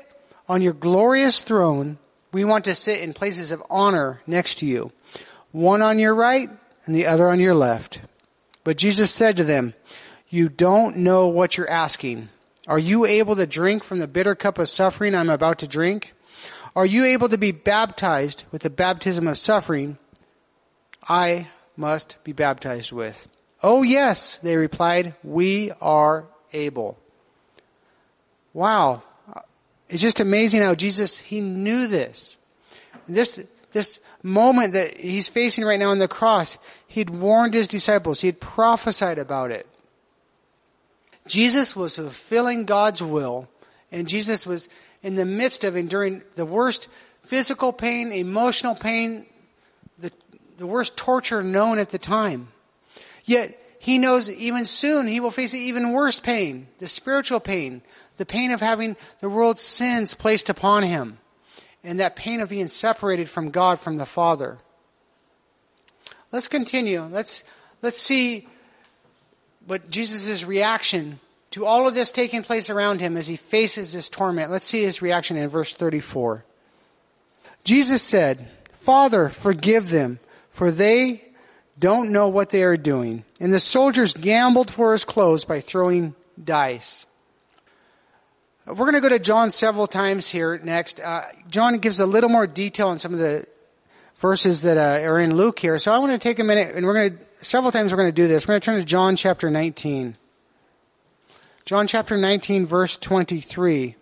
on 0.48 0.62
your 0.62 0.72
glorious 0.72 1.40
throne, 1.40 1.98
we 2.32 2.44
want 2.44 2.64
to 2.64 2.74
sit 2.74 3.02
in 3.02 3.12
places 3.12 3.52
of 3.52 3.62
honor 3.68 4.20
next 4.26 4.58
to 4.60 4.66
you, 4.66 4.92
one 5.52 5.82
on 5.82 5.98
your 5.98 6.14
right 6.14 6.48
and 6.86 6.94
the 6.94 7.06
other 7.06 7.28
on 7.28 7.40
your 7.40 7.54
left. 7.54 8.00
But 8.64 8.76
Jesus 8.76 9.10
said 9.10 9.36
to 9.36 9.44
them, 9.44 9.74
you 10.28 10.48
don't 10.48 10.98
know 10.98 11.26
what 11.28 11.56
you're 11.56 11.70
asking. 11.70 12.28
Are 12.68 12.78
you 12.78 13.04
able 13.04 13.36
to 13.36 13.46
drink 13.46 13.82
from 13.82 13.98
the 13.98 14.06
bitter 14.06 14.34
cup 14.34 14.58
of 14.58 14.68
suffering 14.68 15.14
I'm 15.14 15.30
about 15.30 15.58
to 15.58 15.66
drink? 15.66 16.12
Are 16.76 16.86
you 16.86 17.04
able 17.04 17.28
to 17.28 17.38
be 17.38 17.50
baptized 17.50 18.44
with 18.52 18.62
the 18.62 18.70
baptism 18.70 19.26
of 19.26 19.38
suffering 19.38 19.98
I 21.08 21.48
must 21.76 22.16
be 22.22 22.32
baptized 22.32 22.92
with? 22.92 23.26
Oh 23.62 23.82
yes, 23.82 24.38
they 24.38 24.56
replied, 24.56 25.14
we 25.22 25.70
are 25.80 26.24
able. 26.52 26.98
Wow. 28.54 29.02
It's 29.88 30.02
just 30.02 30.20
amazing 30.20 30.62
how 30.62 30.74
Jesus, 30.74 31.18
he 31.18 31.40
knew 31.40 31.86
this. 31.86 32.36
This, 33.08 33.46
this 33.72 33.98
moment 34.22 34.72
that 34.74 34.96
he's 34.96 35.28
facing 35.28 35.64
right 35.64 35.78
now 35.78 35.90
on 35.90 35.98
the 35.98 36.08
cross, 36.08 36.58
he'd 36.86 37.10
warned 37.10 37.54
his 37.54 37.68
disciples, 37.68 38.20
he 38.20 38.28
had 38.28 38.40
prophesied 38.40 39.18
about 39.18 39.50
it. 39.50 39.66
Jesus 41.26 41.76
was 41.76 41.96
fulfilling 41.96 42.64
God's 42.64 43.02
will, 43.02 43.48
and 43.92 44.08
Jesus 44.08 44.46
was 44.46 44.68
in 45.02 45.14
the 45.14 45.26
midst 45.26 45.64
of 45.64 45.76
enduring 45.76 46.22
the 46.34 46.46
worst 46.46 46.88
physical 47.22 47.72
pain, 47.72 48.10
emotional 48.12 48.74
pain, 48.74 49.26
the, 49.98 50.10
the 50.58 50.66
worst 50.66 50.96
torture 50.96 51.42
known 51.42 51.78
at 51.78 51.90
the 51.90 51.98
time. 51.98 52.48
Yet, 53.24 53.56
he 53.78 53.96
knows 53.96 54.30
even 54.30 54.66
soon 54.66 55.06
he 55.06 55.20
will 55.20 55.30
face 55.30 55.54
even 55.54 55.92
worse 55.92 56.20
pain, 56.20 56.66
the 56.78 56.86
spiritual 56.86 57.40
pain, 57.40 57.80
the 58.18 58.26
pain 58.26 58.50
of 58.50 58.60
having 58.60 58.94
the 59.20 59.30
world's 59.30 59.62
sins 59.62 60.12
placed 60.12 60.50
upon 60.50 60.82
him, 60.82 61.18
and 61.82 61.98
that 61.98 62.14
pain 62.14 62.40
of 62.40 62.50
being 62.50 62.68
separated 62.68 63.28
from 63.28 63.50
God, 63.50 63.80
from 63.80 63.96
the 63.96 64.04
Father. 64.04 64.58
Let's 66.30 66.46
continue. 66.46 67.02
Let's, 67.04 67.42
let's 67.80 67.98
see 67.98 68.46
what 69.66 69.88
Jesus' 69.88 70.44
reaction 70.44 71.18
to 71.52 71.64
all 71.64 71.88
of 71.88 71.94
this 71.94 72.12
taking 72.12 72.42
place 72.42 72.70
around 72.70 73.00
him 73.00 73.16
as 73.16 73.28
he 73.28 73.36
faces 73.36 73.92
this 73.92 74.08
torment. 74.08 74.50
Let's 74.50 74.66
see 74.66 74.82
his 74.82 75.02
reaction 75.02 75.36
in 75.36 75.48
verse 75.48 75.72
34. 75.72 76.44
Jesus 77.64 78.02
said, 78.02 78.48
Father, 78.72 79.28
forgive 79.28 79.90
them, 79.90 80.18
for 80.50 80.70
they 80.70 81.29
don't 81.80 82.10
know 82.10 82.28
what 82.28 82.50
they 82.50 82.62
are 82.62 82.76
doing. 82.76 83.24
And 83.40 83.52
the 83.52 83.58
soldiers 83.58 84.14
gambled 84.14 84.70
for 84.70 84.92
his 84.92 85.04
clothes 85.04 85.44
by 85.44 85.60
throwing 85.60 86.14
dice. 86.42 87.06
We're 88.66 88.74
going 88.74 88.94
to 88.94 89.00
go 89.00 89.08
to 89.08 89.18
John 89.18 89.50
several 89.50 89.86
times 89.86 90.28
here 90.28 90.60
next. 90.62 91.00
Uh, 91.00 91.24
John 91.48 91.78
gives 91.78 91.98
a 91.98 92.06
little 92.06 92.30
more 92.30 92.46
detail 92.46 92.88
on 92.88 92.98
some 92.98 93.12
of 93.12 93.18
the 93.18 93.46
verses 94.18 94.62
that 94.62 94.76
uh, 94.76 95.08
are 95.08 95.18
in 95.18 95.34
Luke 95.34 95.58
here. 95.58 95.78
So 95.78 95.92
I 95.92 95.98
want 95.98 96.12
to 96.12 96.18
take 96.18 96.38
a 96.38 96.44
minute, 96.44 96.74
and 96.76 96.86
we're 96.86 96.94
going 96.94 97.18
to, 97.18 97.44
several 97.44 97.72
times 97.72 97.90
we're 97.90 97.98
going 97.98 98.08
to 98.08 98.12
do 98.12 98.28
this. 98.28 98.46
We're 98.46 98.52
going 98.52 98.60
to 98.60 98.64
turn 98.64 98.78
to 98.78 98.84
John 98.84 99.16
chapter 99.16 99.50
19. 99.50 100.14
John 101.64 101.86
chapter 101.86 102.16
19, 102.16 102.66
verse 102.66 102.96
23. 102.96 103.96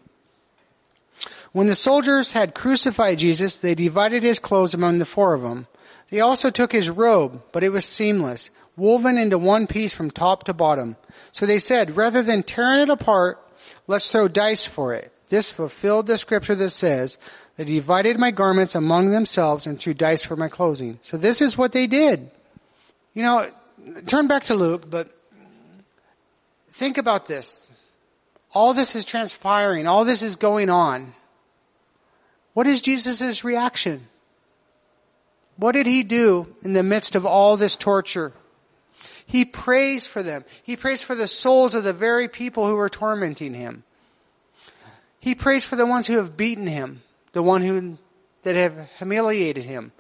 When 1.53 1.67
the 1.67 1.75
soldiers 1.75 2.33
had 2.33 2.55
crucified 2.55 3.19
Jesus, 3.19 3.59
they 3.59 3.75
divided 3.75 4.23
his 4.23 4.39
clothes 4.39 4.75
among 4.75 4.99
the 4.99 5.07
four 5.07 5.35
of 5.35 5.43
them. 5.43 5.67
They 6.11 6.21
also 6.21 6.51
took 6.51 6.73
his 6.73 6.91
robe, 6.91 7.43
but 7.53 7.65
it 7.65 7.71
was 7.71 7.85
seamless, 7.85 8.51
woven 8.77 9.19
into 9.19 9.39
one 9.39 9.67
piece 9.67 9.93
from 9.93 10.11
top 10.11 10.45
to 10.45 10.55
bottom. 10.55 10.97
So 11.33 11.47
they 11.47 11.59
said, 11.59 11.97
rather 11.97 12.23
than 12.23 12.43
tearing 12.43 12.83
it 12.83 12.91
apart, 12.91 13.39
let's 13.87 14.11
throw 14.11 14.29
dice 14.29 14.67
for 14.67 14.95
it. 14.95 15.13
This 15.29 15.53
fulfilled 15.53 16.07
the 16.07 16.17
scripture 16.17 16.55
that 16.55 16.71
says, 16.71 17.19
they 17.57 17.65
divided 17.65 18.19
my 18.19 18.31
garments 18.31 18.75
among 18.75 19.11
themselves 19.11 19.67
and 19.67 19.79
threw 19.79 19.93
dice 19.93 20.25
for 20.25 20.37
my 20.37 20.49
clothing. 20.49 20.99
So 21.03 21.17
this 21.17 21.43
is 21.43 21.59
what 21.59 21.73
they 21.73 21.87
did. 21.87 22.31
You 23.15 23.23
know, 23.25 23.47
turn 24.07 24.29
back 24.29 24.45
to 24.45 24.55
Luke, 24.55 24.89
but 24.89 25.09
think 26.71 26.99
about 26.99 27.27
this. 27.27 27.67
All 28.55 28.75
this 28.75 28.95
is 28.97 29.05
transpiring. 29.05 29.87
All 29.87 30.05
this 30.05 30.23
is 30.23 30.37
going 30.37 30.71
on. 30.71 31.15
What 32.59 32.67
is 32.67 32.81
Jesus' 32.81 33.45
reaction? 33.45 34.09
What 35.59 35.77
did 35.77 35.87
he 35.87 36.03
do 36.03 36.57
in 36.65 36.73
the 36.73 36.83
midst 36.83 37.15
of 37.15 37.25
all 37.25 37.57
this 37.57 37.77
torture? 37.77 38.33
He 39.25 39.45
prays 39.45 40.09
for 40.09 40.25
them. 40.25 40.45
He 40.65 40.77
prays 40.77 41.01
for 41.01 41.15
the 41.15 41.29
souls 41.29 41.77
of 41.77 41.85
the 41.85 41.93
very 41.93 42.27
people 42.27 42.67
who 42.67 42.75
were 42.75 42.89
tormenting 42.89 43.55
him. 43.55 43.85
He 45.21 45.37
prays 45.37 45.65
for 45.65 45.77
the 45.77 45.87
ones 45.87 46.09
who 46.09 46.17
have 46.17 46.37
beaten 46.37 46.67
him, 46.67 47.03
the 47.31 47.45
one 47.45 47.63
who 47.63 47.97
that 48.43 48.57
have 48.57 48.89
humiliated 48.99 49.63
him. 49.63 49.93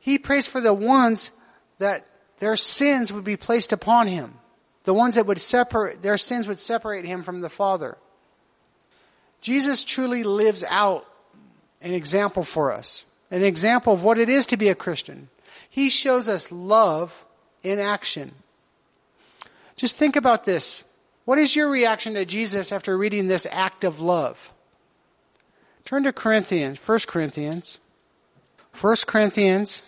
He 0.00 0.18
prays 0.18 0.46
for 0.46 0.60
the 0.60 0.74
ones 0.74 1.30
that 1.78 2.04
their 2.40 2.58
sins 2.58 3.10
would 3.10 3.24
be 3.24 3.38
placed 3.38 3.72
upon 3.72 4.06
him, 4.06 4.34
the 4.84 4.92
ones 4.92 5.14
that 5.14 5.24
would 5.24 5.40
separate 5.40 6.02
their 6.02 6.18
sins 6.18 6.46
would 6.46 6.60
separate 6.60 7.06
him 7.06 7.22
from 7.22 7.40
the 7.40 7.48
Father. 7.48 7.96
Jesus 9.40 9.82
truly 9.82 10.24
lives 10.24 10.62
out 10.68 11.06
an 11.80 11.94
example 11.94 12.42
for 12.42 12.72
us 12.72 13.04
an 13.30 13.44
example 13.44 13.92
of 13.92 14.02
what 14.02 14.18
it 14.18 14.28
is 14.28 14.46
to 14.46 14.56
be 14.56 14.68
a 14.68 14.74
Christian. 14.74 15.28
He 15.68 15.88
shows 15.88 16.28
us 16.28 16.50
love 16.50 17.24
in 17.62 17.78
action. 17.78 18.32
Just 19.76 19.96
think 19.96 20.16
about 20.16 20.44
this. 20.44 20.84
What 21.24 21.38
is 21.38 21.54
your 21.54 21.68
reaction 21.68 22.14
to 22.14 22.24
Jesus 22.24 22.72
after 22.72 22.98
reading 22.98 23.28
this 23.28 23.46
act 23.50 23.84
of 23.84 24.00
love? 24.00 24.52
Turn 25.84 26.02
to 26.04 26.12
Corinthians, 26.12 26.78
1 26.84 26.98
Corinthians. 27.06 27.78
1 28.80 28.96
Corinthians 29.06 29.82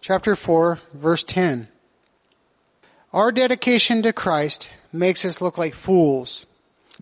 chapter 0.00 0.36
4 0.36 0.78
verse 0.92 1.24
10. 1.24 1.68
Our 3.12 3.32
dedication 3.32 4.02
to 4.02 4.12
Christ 4.12 4.68
makes 4.92 5.24
us 5.24 5.40
look 5.40 5.56
like 5.56 5.74
fools, 5.74 6.46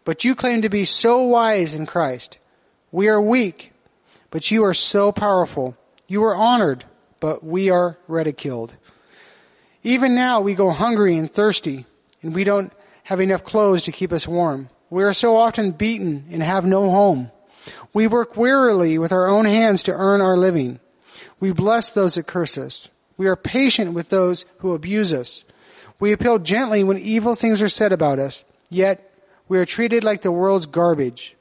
but 0.05 0.25
you 0.25 0.35
claim 0.35 0.63
to 0.63 0.69
be 0.69 0.85
so 0.85 1.23
wise 1.23 1.75
in 1.75 1.87
Christ. 1.87 2.39
We 2.91 3.09
are 3.09 3.21
weak, 3.21 3.72
but 4.33 4.51
you 4.51 4.65
are 4.65 4.75
so 4.75 5.13
powerful. 5.13 5.77
You 6.09 6.25
are 6.25 6.35
honored, 6.35 6.85
but 7.21 7.45
we 7.45 7.71
are 7.71 7.99
ridiculed. 8.09 8.75
Even 9.85 10.15
now 10.15 10.41
we 10.41 10.55
go 10.55 10.71
hungry 10.71 11.17
and 11.17 11.33
thirsty, 11.33 11.85
and 12.23 12.35
we 12.35 12.43
don't 12.43 12.73
have 13.05 13.21
enough 13.21 13.45
clothes 13.45 13.85
to 13.85 13.93
keep 13.93 14.11
us 14.11 14.27
warm. 14.27 14.71
We 14.89 15.05
are 15.05 15.13
so 15.13 15.37
often 15.37 15.73
beaten 15.73 16.25
and 16.31 16.43
have 16.43 16.65
no 16.65 16.91
home. 16.91 17.31
We 17.93 18.07
work 18.07 18.37
wearily 18.37 18.97
with 18.99 19.13
our 19.13 19.29
own 19.29 19.45
hands 19.45 19.83
to 19.85 19.93
earn 19.93 20.23
our 20.23 20.37
living. 20.37 20.81
We 21.39 21.53
bless 21.53 21.91
those 21.91 22.15
that 22.15 22.27
curse 22.27 22.57
us. 22.57 22.89
We 23.19 23.27
are 23.29 23.37
patient 23.37 23.93
with 23.93 24.09
those 24.09 24.47
who 24.59 24.73
abuse 24.73 25.13
us. 25.13 25.45
We 26.01 26.13
appeal 26.13 26.39
gently 26.39 26.85
when 26.85 26.99
evil 26.99 27.35
things 27.35 27.61
are 27.61 27.69
said 27.69 27.93
about 27.93 28.19
us, 28.19 28.45
yet 28.71 29.13
we 29.47 29.59
are 29.59 29.67
treated 29.67 30.05
like 30.05 30.23
the 30.23 30.33
world's 30.33 30.67
garbage 30.67 31.37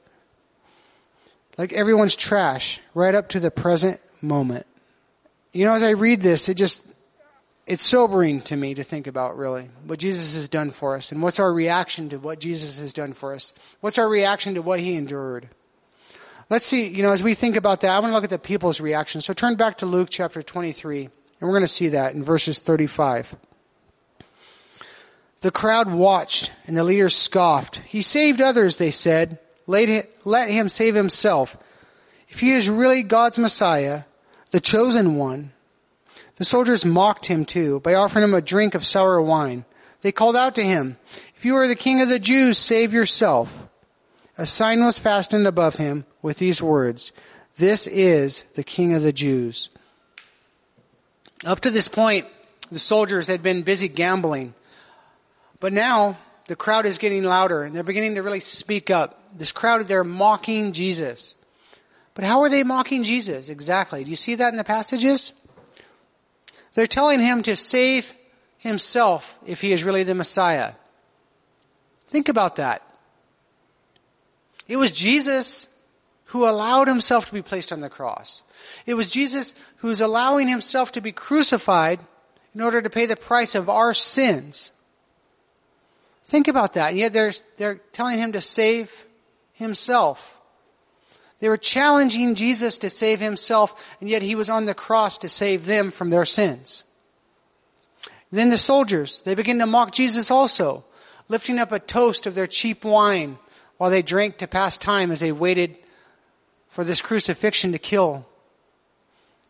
like 1.62 1.72
everyone's 1.72 2.16
trash 2.16 2.80
right 2.92 3.14
up 3.14 3.28
to 3.28 3.38
the 3.38 3.48
present 3.48 4.00
moment. 4.20 4.66
You 5.52 5.64
know, 5.64 5.74
as 5.74 5.84
I 5.84 5.90
read 5.90 6.20
this, 6.20 6.48
it 6.48 6.54
just, 6.54 6.84
it's 7.68 7.84
sobering 7.84 8.40
to 8.40 8.56
me 8.56 8.74
to 8.74 8.82
think 8.82 9.06
about 9.06 9.38
really 9.38 9.70
what 9.86 10.00
Jesus 10.00 10.34
has 10.34 10.48
done 10.48 10.72
for 10.72 10.96
us 10.96 11.12
and 11.12 11.22
what's 11.22 11.38
our 11.38 11.52
reaction 11.52 12.08
to 12.08 12.18
what 12.18 12.40
Jesus 12.40 12.80
has 12.80 12.92
done 12.92 13.12
for 13.12 13.32
us. 13.32 13.52
What's 13.80 13.96
our 13.96 14.08
reaction 14.08 14.54
to 14.54 14.60
what 14.60 14.80
he 14.80 14.96
endured? 14.96 15.50
Let's 16.50 16.66
see, 16.66 16.88
you 16.88 17.04
know, 17.04 17.12
as 17.12 17.22
we 17.22 17.34
think 17.34 17.54
about 17.54 17.82
that, 17.82 17.90
I 17.90 18.00
want 18.00 18.10
to 18.10 18.14
look 18.14 18.24
at 18.24 18.30
the 18.30 18.40
people's 18.40 18.80
reaction. 18.80 19.20
So 19.20 19.32
turn 19.32 19.54
back 19.54 19.78
to 19.78 19.86
Luke 19.86 20.08
chapter 20.10 20.42
23, 20.42 21.04
and 21.04 21.10
we're 21.38 21.50
going 21.50 21.62
to 21.62 21.68
see 21.68 21.90
that 21.90 22.12
in 22.12 22.24
verses 22.24 22.58
35. 22.58 23.36
The 25.42 25.52
crowd 25.52 25.92
watched, 25.92 26.50
and 26.66 26.76
the 26.76 26.82
leaders 26.82 27.14
scoffed. 27.14 27.76
He 27.86 28.02
saved 28.02 28.40
others, 28.40 28.78
they 28.78 28.90
said. 28.90 29.38
Let 29.66 30.50
him 30.50 30.68
save 30.68 30.94
himself. 30.94 31.56
If 32.28 32.40
he 32.40 32.52
is 32.52 32.68
really 32.68 33.02
God's 33.02 33.38
Messiah, 33.38 34.04
the 34.50 34.60
chosen 34.60 35.16
one, 35.16 35.52
the 36.36 36.44
soldiers 36.44 36.84
mocked 36.84 37.26
him 37.26 37.44
too 37.44 37.80
by 37.80 37.94
offering 37.94 38.24
him 38.24 38.34
a 38.34 38.40
drink 38.40 38.74
of 38.74 38.86
sour 38.86 39.20
wine. 39.20 39.64
They 40.00 40.12
called 40.12 40.36
out 40.36 40.54
to 40.56 40.64
him, 40.64 40.96
If 41.36 41.44
you 41.44 41.56
are 41.56 41.68
the 41.68 41.76
king 41.76 42.00
of 42.00 42.08
the 42.08 42.18
Jews, 42.18 42.58
save 42.58 42.92
yourself. 42.92 43.68
A 44.38 44.46
sign 44.46 44.84
was 44.84 44.98
fastened 44.98 45.46
above 45.46 45.76
him 45.76 46.04
with 46.22 46.38
these 46.38 46.62
words, 46.62 47.12
This 47.56 47.86
is 47.86 48.44
the 48.54 48.64
king 48.64 48.94
of 48.94 49.02
the 49.02 49.12
Jews. 49.12 49.68
Up 51.44 51.60
to 51.60 51.70
this 51.70 51.88
point, 51.88 52.26
the 52.70 52.78
soldiers 52.78 53.26
had 53.26 53.42
been 53.42 53.62
busy 53.62 53.88
gambling. 53.88 54.54
But 55.60 55.72
now, 55.72 56.16
the 56.46 56.56
crowd 56.56 56.86
is 56.86 56.98
getting 56.98 57.24
louder 57.24 57.62
and 57.62 57.74
they're 57.74 57.82
beginning 57.82 58.16
to 58.16 58.22
really 58.22 58.40
speak 58.40 58.90
up. 58.90 59.18
This 59.36 59.52
crowd, 59.52 59.82
they're 59.82 60.04
mocking 60.04 60.72
Jesus. 60.72 61.34
But 62.14 62.24
how 62.24 62.42
are 62.42 62.48
they 62.48 62.62
mocking 62.62 63.04
Jesus 63.04 63.48
exactly? 63.48 64.04
Do 64.04 64.10
you 64.10 64.16
see 64.16 64.34
that 64.36 64.52
in 64.52 64.56
the 64.56 64.64
passages? 64.64 65.32
They're 66.74 66.86
telling 66.86 67.20
him 67.20 67.42
to 67.44 67.56
save 67.56 68.12
himself 68.58 69.38
if 69.46 69.60
he 69.60 69.72
is 69.72 69.84
really 69.84 70.02
the 70.02 70.14
Messiah. 70.14 70.72
Think 72.08 72.28
about 72.28 72.56
that. 72.56 72.82
It 74.68 74.76
was 74.76 74.90
Jesus 74.90 75.68
who 76.26 76.48
allowed 76.48 76.88
himself 76.88 77.26
to 77.26 77.32
be 77.32 77.42
placed 77.42 77.72
on 77.72 77.80
the 77.80 77.90
cross. 77.90 78.42
It 78.86 78.94
was 78.94 79.08
Jesus 79.08 79.54
who 79.76 79.88
was 79.88 80.00
allowing 80.00 80.48
himself 80.48 80.92
to 80.92 81.00
be 81.00 81.12
crucified 81.12 82.00
in 82.54 82.60
order 82.60 82.80
to 82.80 82.90
pay 82.90 83.06
the 83.06 83.16
price 83.16 83.54
of 83.54 83.68
our 83.68 83.94
sins. 83.94 84.70
Think 86.32 86.48
about 86.48 86.72
that. 86.72 86.92
And 86.92 86.98
yet 86.98 87.12
they're, 87.12 87.34
they're 87.58 87.74
telling 87.92 88.18
him 88.18 88.32
to 88.32 88.40
save 88.40 88.90
himself. 89.52 90.40
They 91.40 91.50
were 91.50 91.58
challenging 91.58 92.36
Jesus 92.36 92.78
to 92.78 92.88
save 92.88 93.20
himself, 93.20 93.94
and 94.00 94.08
yet 94.08 94.22
he 94.22 94.34
was 94.34 94.48
on 94.48 94.64
the 94.64 94.72
cross 94.72 95.18
to 95.18 95.28
save 95.28 95.66
them 95.66 95.90
from 95.90 96.08
their 96.08 96.24
sins. 96.24 96.84
Then 98.30 98.48
the 98.48 98.56
soldiers, 98.56 99.20
they 99.26 99.34
begin 99.34 99.58
to 99.58 99.66
mock 99.66 99.92
Jesus 99.92 100.30
also, 100.30 100.84
lifting 101.28 101.58
up 101.58 101.70
a 101.70 101.78
toast 101.78 102.26
of 102.26 102.34
their 102.34 102.46
cheap 102.46 102.82
wine 102.82 103.36
while 103.76 103.90
they 103.90 104.00
drank 104.00 104.38
to 104.38 104.46
pass 104.46 104.78
time 104.78 105.10
as 105.10 105.20
they 105.20 105.32
waited 105.32 105.76
for 106.70 106.82
this 106.82 107.02
crucifixion 107.02 107.72
to 107.72 107.78
kill 107.78 108.24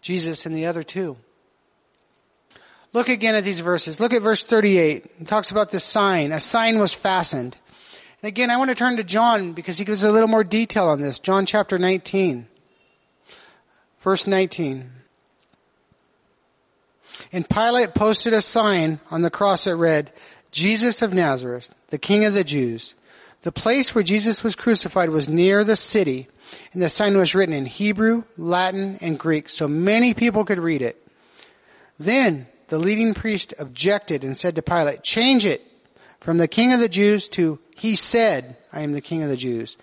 Jesus 0.01 0.47
and 0.47 0.57
the 0.57 0.67
other 0.67 0.83
two. 0.83 1.17
Look 2.93 3.09
again 3.09 3.35
at 3.35 3.45
these 3.45 3.61
verses. 3.61 4.01
Look 4.01 4.13
at 4.13 4.23
verse 4.23 4.45
38. 4.45 5.07
It 5.21 5.27
talks 5.27 5.51
about 5.51 5.71
this 5.71 5.85
sign. 5.85 6.33
A 6.33 6.41
sign 6.41 6.79
was 6.79 6.93
fastened. 6.93 7.57
And 8.23 8.29
again, 8.29 8.51
I 8.51 8.59
want 8.59 8.71
to 8.71 8.75
turn 8.75 8.99
to 8.99 9.05
John 9.05 9.53
because 9.53 9.79
he 9.79 9.85
gives 9.85 10.05
a 10.05 10.13
little 10.13 10.29
more 10.29 10.45
detail 10.45 10.89
on 10.89 11.01
this. 11.01 11.19
John 11.19 11.47
chapter 11.47 11.79
19. 11.79 12.47
Verse 14.01 14.27
19. 14.27 14.91
And 17.33 17.49
Pilate 17.49 17.95
posted 17.95 18.35
a 18.35 18.43
sign 18.43 19.01
on 19.11 19.23
the 19.23 19.31
cross 19.31 19.65
that 19.65 19.77
read, 19.77 20.13
Jesus 20.51 21.01
of 21.01 21.15
Nazareth, 21.15 21.75
the 21.89 21.99
King 21.99 22.25
of 22.25 22.35
the 22.35 22.45
Jews. 22.45 22.95
The 23.43 23.53
place 23.53 23.95
where 23.95 24.05
Jesus 24.05 24.45
was 24.45 24.55
crucified 24.55 25.09
was 25.09 25.29
near 25.29 25.65
the 25.65 25.77
city, 25.77 26.29
and 26.73 26.83
the 26.83 26.91
sign 26.91 27.17
was 27.17 27.35
written 27.35 27.55
in 27.55 27.65
Hebrew, 27.65 28.25
Latin, 28.37 28.99
and 29.01 29.19
Greek, 29.19 29.49
so 29.49 29.67
many 29.67 30.15
people 30.15 30.45
could 30.45 30.59
read 30.59 30.83
it. 30.83 31.03
Then 31.99 32.47
the 32.73 32.79
leading 32.79 33.13
priest 33.13 33.53
objected 33.59 34.25
and 34.25 34.39
said 34.39 34.55
to 34.55 34.63
Pilate, 34.63 35.03
change 35.03 35.45
it 35.45 35.61
from 36.21 36.39
the 36.39 36.49
King 36.49 36.73
of 36.73 36.81
the 36.81 36.89
Jews 36.89 37.29
to 37.29 37.59
he 37.77 37.95
said, 37.95 38.57
I 38.73 38.81
am 38.81 38.93
the 38.93 39.03
king 39.03 39.23
of 39.23 39.29
the 39.29 39.37
Jews. 39.37 39.77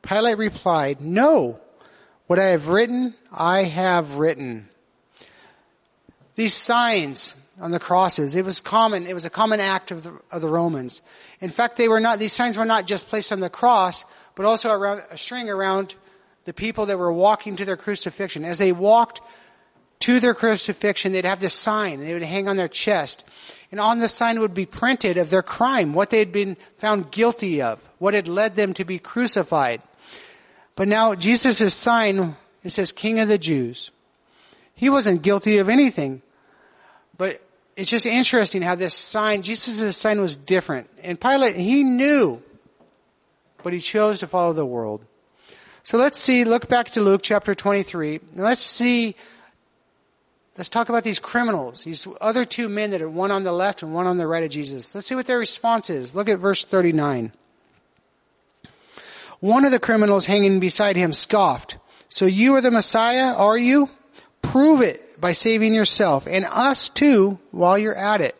Pilate 0.00 0.38
replied, 0.38 1.02
No, 1.02 1.60
what 2.28 2.38
I 2.38 2.46
have 2.46 2.68
written, 2.68 3.12
I 3.30 3.64
have 3.64 4.14
written. 4.14 4.70
These 6.34 6.54
signs 6.54 7.36
on 7.60 7.70
the 7.70 7.78
crosses, 7.78 8.34
it 8.34 8.46
was 8.46 8.62
common, 8.62 9.06
it 9.06 9.12
was 9.12 9.26
a 9.26 9.30
common 9.30 9.60
act 9.60 9.90
of 9.90 10.02
the, 10.02 10.18
of 10.30 10.40
the 10.40 10.48
Romans. 10.48 11.02
In 11.42 11.50
fact, 11.50 11.76
they 11.76 11.86
were 11.86 12.00
not, 12.00 12.18
these 12.18 12.32
signs 12.32 12.56
were 12.56 12.64
not 12.64 12.86
just 12.86 13.08
placed 13.08 13.30
on 13.30 13.40
the 13.40 13.50
cross, 13.50 14.06
but 14.36 14.46
also 14.46 14.72
around 14.72 15.02
a 15.10 15.18
string 15.18 15.50
around 15.50 15.96
the 16.46 16.54
people 16.54 16.86
that 16.86 16.98
were 16.98 17.12
walking 17.12 17.56
to 17.56 17.66
their 17.66 17.76
crucifixion. 17.76 18.46
As 18.46 18.56
they 18.56 18.72
walked 18.72 19.20
to 20.02 20.20
their 20.20 20.34
crucifixion, 20.34 21.12
they'd 21.12 21.24
have 21.24 21.40
this 21.40 21.54
sign, 21.54 21.94
and 21.94 22.02
they 22.02 22.14
would 22.14 22.22
hang 22.22 22.48
on 22.48 22.56
their 22.56 22.68
chest 22.68 23.24
and 23.72 23.80
on 23.80 23.98
the 23.98 24.08
sign 24.08 24.38
would 24.38 24.52
be 24.52 24.66
printed 24.66 25.16
of 25.16 25.30
their 25.30 25.42
crime, 25.42 25.94
what 25.94 26.10
they 26.10 26.18
had 26.18 26.30
been 26.30 26.58
found 26.76 27.10
guilty 27.10 27.62
of, 27.62 27.82
what 27.98 28.12
had 28.12 28.28
led 28.28 28.54
them 28.54 28.74
to 28.74 28.84
be 28.84 28.98
crucified. 28.98 29.80
But 30.76 30.88
now 30.88 31.14
Jesus' 31.14 31.74
sign, 31.74 32.36
it 32.62 32.70
says 32.70 32.92
King 32.92 33.18
of 33.18 33.28
the 33.28 33.38
Jews. 33.38 33.90
He 34.74 34.90
wasn't 34.90 35.22
guilty 35.22 35.56
of 35.56 35.70
anything. 35.70 36.20
But 37.16 37.40
it's 37.74 37.88
just 37.88 38.04
interesting 38.04 38.60
how 38.60 38.74
this 38.74 38.94
sign, 38.94 39.40
Jesus' 39.40 39.96
sign 39.96 40.20
was 40.20 40.36
different. 40.36 40.90
And 41.02 41.18
Pilate, 41.18 41.56
he 41.56 41.82
knew, 41.82 42.42
but 43.62 43.72
he 43.72 43.80
chose 43.80 44.20
to 44.20 44.26
follow 44.26 44.52
the 44.52 44.66
world. 44.66 45.02
So 45.82 45.96
let's 45.96 46.20
see, 46.20 46.44
look 46.44 46.68
back 46.68 46.90
to 46.90 47.00
Luke 47.00 47.22
chapter 47.22 47.54
23, 47.54 48.16
and 48.34 48.42
let's 48.42 48.60
see 48.60 49.16
Let's 50.56 50.68
talk 50.68 50.90
about 50.90 51.04
these 51.04 51.18
criminals, 51.18 51.84
these 51.84 52.06
other 52.20 52.44
two 52.44 52.68
men 52.68 52.90
that 52.90 53.00
are 53.00 53.08
one 53.08 53.30
on 53.30 53.42
the 53.42 53.52
left 53.52 53.82
and 53.82 53.94
one 53.94 54.06
on 54.06 54.18
the 54.18 54.26
right 54.26 54.42
of 54.42 54.50
Jesus. 54.50 54.94
Let's 54.94 55.06
see 55.06 55.14
what 55.14 55.26
their 55.26 55.38
response 55.38 55.88
is. 55.88 56.14
Look 56.14 56.28
at 56.28 56.38
verse 56.38 56.64
39. 56.64 57.32
One 59.40 59.64
of 59.64 59.72
the 59.72 59.80
criminals 59.80 60.26
hanging 60.26 60.60
beside 60.60 60.96
him 60.96 61.12
scoffed, 61.12 61.76
So 62.08 62.26
you 62.26 62.54
are 62.54 62.60
the 62.60 62.70
Messiah, 62.70 63.34
are 63.34 63.56
you? 63.56 63.90
Prove 64.42 64.82
it 64.82 65.20
by 65.20 65.32
saving 65.32 65.72
yourself 65.72 66.26
and 66.26 66.44
us 66.44 66.88
too 66.88 67.38
while 67.50 67.78
you're 67.78 67.96
at 67.96 68.20
it. 68.20 68.36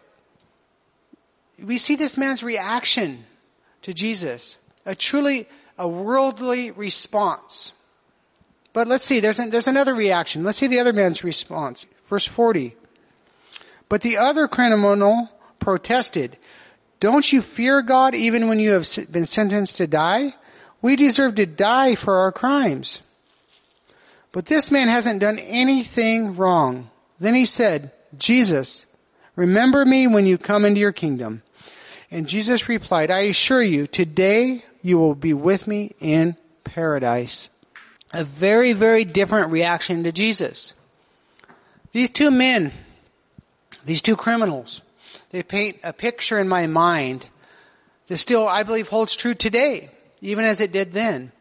We 1.63 1.79
see 1.79 1.97
this 1.97 2.19
man's 2.19 2.43
reaction 2.43 3.25
to 3.83 3.95
Jesus, 3.95 4.59
a 4.85 4.95
truly 4.95 5.47
a 5.79 5.89
worldly 5.89 6.71
response. 6.71 7.73
But 8.73 8.89
let's 8.89 9.05
see, 9.05 9.21
there's, 9.21 9.39
there's 9.39 9.67
another 9.67 9.95
reaction. 9.95 10.45
Let's 10.45 10.59
see 10.59 10.67
the 10.67 10.81
other 10.81 10.93
man's 10.93 11.25
response. 11.25 11.87
Verse 12.13 12.27
40. 12.27 12.77
But 13.89 14.03
the 14.03 14.19
other 14.19 14.47
criminal 14.47 15.31
protested, 15.59 16.37
Don't 17.01 17.33
you 17.33 17.41
fear 17.41 17.81
God 17.81 18.15
even 18.15 18.49
when 18.49 18.61
you 18.61 18.73
have 18.73 18.87
been 19.11 19.25
sentenced 19.25 19.79
to 19.79 19.87
die? 19.87 20.35
We 20.83 20.95
deserve 20.95 21.37
to 21.37 21.47
die 21.47 21.95
for 21.95 22.19
our 22.19 22.31
crimes. 22.31 23.01
But 24.31 24.45
this 24.45 24.71
man 24.71 24.89
hasn't 24.89 25.21
done 25.23 25.39
anything 25.39 26.37
wrong. 26.37 26.91
Then 27.19 27.35
he 27.35 27.47
said, 27.47 27.93
Jesus, 28.19 28.85
remember 29.35 29.83
me 29.87 30.07
when 30.07 30.27
you 30.27 30.37
come 30.37 30.67
into 30.67 30.81
your 30.81 30.93
kingdom. 30.93 31.41
And 32.11 32.29
Jesus 32.29 32.69
replied, 32.69 33.11
I 33.11 33.21
assure 33.21 33.63
you, 33.63 33.87
today 33.87 34.63
you 34.83 34.99
will 34.99 35.15
be 35.15 35.33
with 35.33 35.67
me 35.67 35.95
in 35.99 36.37
paradise. 36.63 37.49
A 38.13 38.23
very, 38.23 38.75
very 38.75 39.07
different 39.07 39.51
reaction 39.51 40.05
to 40.05 40.13
Jesus. 40.13 40.75
These 41.93 42.11
two 42.11 42.31
men, 42.31 42.73
these 43.85 44.03
two 44.03 44.17
criminals, 44.17 44.83
they 45.31 45.43
paint 45.43 45.79
a 45.85 45.93
picture 45.93 46.39
in 46.39 46.49
my 46.49 46.67
mind 46.67 47.27
that 48.07 48.17
still, 48.17 48.49
I 48.49 48.63
believe, 48.63 48.89
holds 48.89 49.15
true 49.15 49.35
today, 49.35 49.91
even 50.21 50.45
as 50.45 50.61
it 50.61 50.73
did 50.73 50.93
then. 50.93 51.33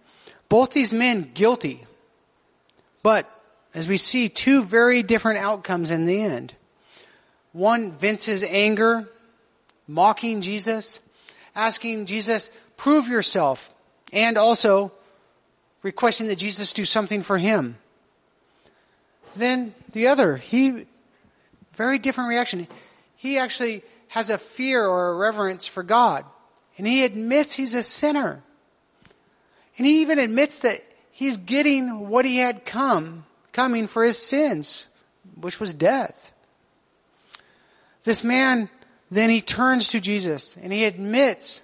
Both 0.50 0.72
these 0.72 0.94
men 0.94 1.32
guilty, 1.34 1.86
but 3.04 3.30
as 3.74 3.88
we 3.88 3.98
see, 3.98 4.28
two 4.28 4.64
very 4.64 5.02
different 5.02 5.40
outcomes 5.40 5.92
in 5.92 6.06
the 6.06 6.22
end. 6.22 6.54
One 7.54 7.92
Vince's 7.94 8.44
anger, 8.44 9.08
mocking 9.88 10.42
Jesus, 10.42 11.00
asking 11.56 12.06
Jesus, 12.06 12.50
prove 12.76 13.08
yourself, 13.08 13.74
and 14.12 14.38
also 14.38 14.92
requesting 15.84 16.28
that 16.28 16.38
Jesus 16.38 16.74
do 16.74 16.86
something 16.86 17.24
for 17.24 17.38
him. 17.38 17.78
Then 19.36 19.74
the 19.94 20.08
other, 20.08 20.38
he, 20.38 20.86
very 21.74 22.00
different 22.00 22.30
reaction. 22.30 22.68
He 23.16 23.38
actually 23.38 23.84
has 24.10 24.30
a 24.30 24.38
fear 24.38 24.86
or 24.86 25.12
a 25.12 25.16
reverence 25.16 25.68
for 25.68 25.84
God. 25.84 26.26
And 26.78 26.88
he 26.88 27.04
admits 27.04 27.56
he's 27.56 27.76
a 27.76 27.84
sinner. 27.84 28.42
And 29.78 29.88
he 29.88 30.02
even 30.02 30.20
admits 30.20 30.60
that 30.60 30.82
he's 31.12 31.38
getting 31.38 32.10
what 32.10 32.26
he 32.26 32.38
had 32.38 32.66
come, 32.66 33.26
coming 33.52 33.88
for 33.88 34.04
his 34.04 34.18
sins, 34.18 34.88
which 35.40 35.60
was 35.60 35.74
death. 35.74 36.32
This 38.04 38.24
man, 38.24 38.70
then 39.10 39.30
he 39.30 39.42
turns 39.42 39.90
to 39.90 40.00
Jesus 40.00 40.58
and 40.58 40.74
he 40.74 40.86
admits 40.86 41.62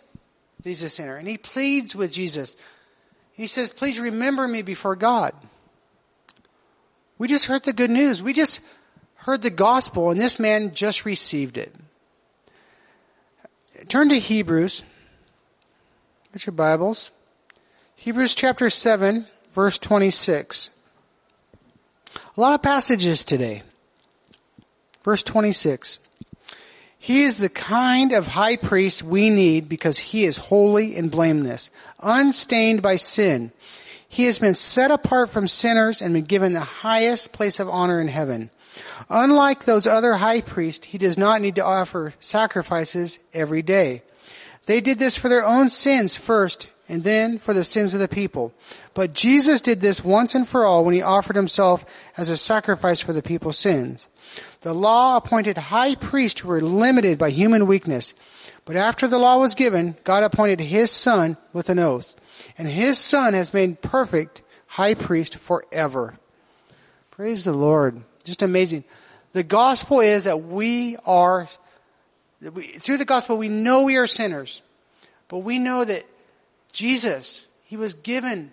that 0.62 0.70
he's 0.70 0.84
a 0.84 0.90
sinner 0.90 1.16
and 1.16 1.28
he 1.28 1.38
pleads 1.38 1.96
with 1.96 2.12
Jesus. 2.12 2.56
He 3.34 3.48
says, 3.48 3.74
please 3.74 4.00
remember 4.00 4.48
me 4.48 4.62
before 4.62 4.96
God. 4.96 5.34
We 7.18 7.28
just 7.28 7.46
heard 7.46 7.64
the 7.64 7.74
good 7.74 7.90
news. 7.90 8.22
We 8.22 8.34
just 8.34 8.62
heard 9.16 9.42
the 9.42 9.50
gospel 9.50 10.12
and 10.12 10.20
this 10.20 10.40
man 10.40 10.74
just 10.74 11.06
received 11.06 11.58
it. 11.58 11.74
Turn 13.88 14.10
to 14.10 14.20
Hebrews. 14.20 14.84
Get 16.34 16.46
your 16.46 16.54
Bibles. 16.54 17.12
Hebrews 17.96 18.36
chapter 18.36 18.70
7, 18.70 19.26
verse 19.52 19.80
26. 19.80 20.70
A 22.36 22.42
lot 22.42 22.54
of 22.54 22.62
passages 22.62 23.24
today. 23.24 23.64
Verse 25.04 25.24
26. 25.24 26.00
He 27.00 27.24
is 27.24 27.38
the 27.38 27.50
kind 27.50 28.12
of 28.12 28.28
high 28.28 28.58
priest 28.58 29.04
we 29.04 29.30
need 29.30 29.70
because 29.70 29.98
he 29.98 30.26
is 30.26 30.38
holy 30.38 30.96
and 30.96 31.10
blameless, 31.10 31.72
unstained 32.00 32.82
by 32.82 32.98
sin. 32.98 33.52
He 34.10 34.26
has 34.26 34.40
been 34.40 34.54
set 34.54 34.92
apart 34.92 35.30
from 35.30 35.48
sinners 35.48 36.02
and 36.02 36.14
been 36.14 36.24
given 36.24 36.54
the 36.54 36.62
highest 36.62 37.34
place 37.34 37.60
of 37.60 37.70
honor 37.70 38.00
in 38.00 38.08
heaven. 38.08 38.50
Unlike 39.10 39.66
those 39.66 39.88
other 39.88 40.16
high 40.16 40.42
priests, 40.42 40.88
he 40.88 40.98
does 40.98 41.18
not 41.18 41.42
need 41.42 41.56
to 41.56 41.66
offer 41.66 42.14
sacrifices 42.20 43.20
every 43.34 43.62
day. 43.62 44.04
They 44.66 44.82
did 44.82 45.00
this 45.00 45.18
for 45.18 45.30
their 45.30 45.46
own 45.46 45.70
sins 45.70 46.16
first 46.16 46.70
and 46.90 47.04
then 47.04 47.38
for 47.38 47.54
the 47.54 47.64
sins 47.64 47.94
of 47.94 48.00
the 48.00 48.08
people. 48.08 48.54
But 48.94 49.14
Jesus 49.14 49.62
did 49.62 49.82
this 49.82 50.04
once 50.04 50.36
and 50.36 50.48
for 50.48 50.66
all 50.66 50.84
when 50.84 50.94
he 50.94 51.02
offered 51.02 51.36
himself 51.36 51.86
as 52.18 52.30
a 52.30 52.38
sacrifice 52.38 53.00
for 53.00 53.14
the 53.14 53.22
people's 53.22 53.58
sins. 53.58 54.08
The 54.62 54.74
law 54.74 55.18
appointed 55.18 55.58
high 55.58 55.96
priests 55.96 56.42
who 56.42 56.50
were 56.50 56.62
limited 56.62 57.18
by 57.18 57.30
human 57.30 57.68
weakness. 57.68 58.14
But 58.66 58.76
after 58.76 59.08
the 59.08 59.20
law 59.20 59.38
was 59.38 59.56
given, 59.56 59.96
God 60.04 60.24
appointed 60.24 60.60
his 60.60 60.92
son 60.92 61.38
with 61.54 61.70
an 61.70 61.80
oath. 61.80 62.16
And 62.58 62.68
his 62.68 62.98
son 62.98 63.34
has 63.34 63.54
made 63.54 63.82
perfect 63.82 64.42
high 64.68 64.94
priest 64.94 65.38
forever. 65.38 66.16
Praise 67.12 67.46
the 67.46 67.54
Lord. 67.54 68.02
Just 68.24 68.42
amazing. 68.42 68.84
The 69.34 69.44
gospel 69.44 70.00
is 70.00 70.26
that 70.26 70.44
we 70.44 70.98
are, 71.06 71.48
through 72.42 72.98
the 72.98 73.06
gospel, 73.06 73.38
we 73.38 73.50
know 73.50 73.84
we 73.84 73.98
are 73.98 74.08
sinners. 74.08 74.62
But 75.28 75.40
we 75.40 75.60
know 75.60 75.84
that 75.84 76.06
Jesus, 76.72 77.46
He 77.64 77.78
was 77.78 77.94
given 77.94 78.52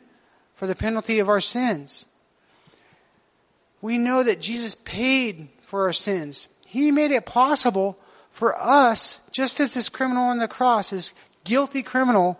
for 0.54 0.66
the 0.66 0.74
penalty 0.74 1.18
of 1.18 1.28
our 1.28 1.40
sins. 1.40 2.06
We 3.80 3.98
know 3.98 4.22
that 4.22 4.40
Jesus 4.40 4.74
paid 4.74 5.48
for 5.62 5.84
our 5.84 5.92
sins. 5.92 6.48
He 6.66 6.90
made 6.90 7.10
it 7.10 7.26
possible 7.26 7.98
for 8.30 8.58
us, 8.58 9.20
just 9.30 9.60
as 9.60 9.74
this 9.74 9.88
criminal 9.88 10.24
on 10.24 10.38
the 10.38 10.48
cross, 10.48 10.90
this 10.90 11.12
guilty 11.44 11.82
criminal, 11.82 12.38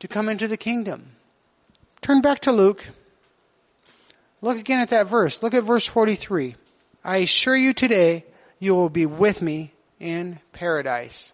to 0.00 0.08
come 0.08 0.28
into 0.28 0.48
the 0.48 0.56
kingdom. 0.56 1.12
Turn 2.00 2.20
back 2.20 2.40
to 2.40 2.52
Luke. 2.52 2.88
Look 4.40 4.58
again 4.58 4.80
at 4.80 4.90
that 4.90 5.08
verse. 5.08 5.42
Look 5.42 5.54
at 5.54 5.64
verse 5.64 5.86
43. 5.86 6.54
I 7.04 7.18
assure 7.18 7.56
you 7.56 7.72
today, 7.72 8.24
you 8.58 8.74
will 8.74 8.88
be 8.88 9.06
with 9.06 9.42
me 9.42 9.72
in 9.98 10.40
paradise. 10.52 11.32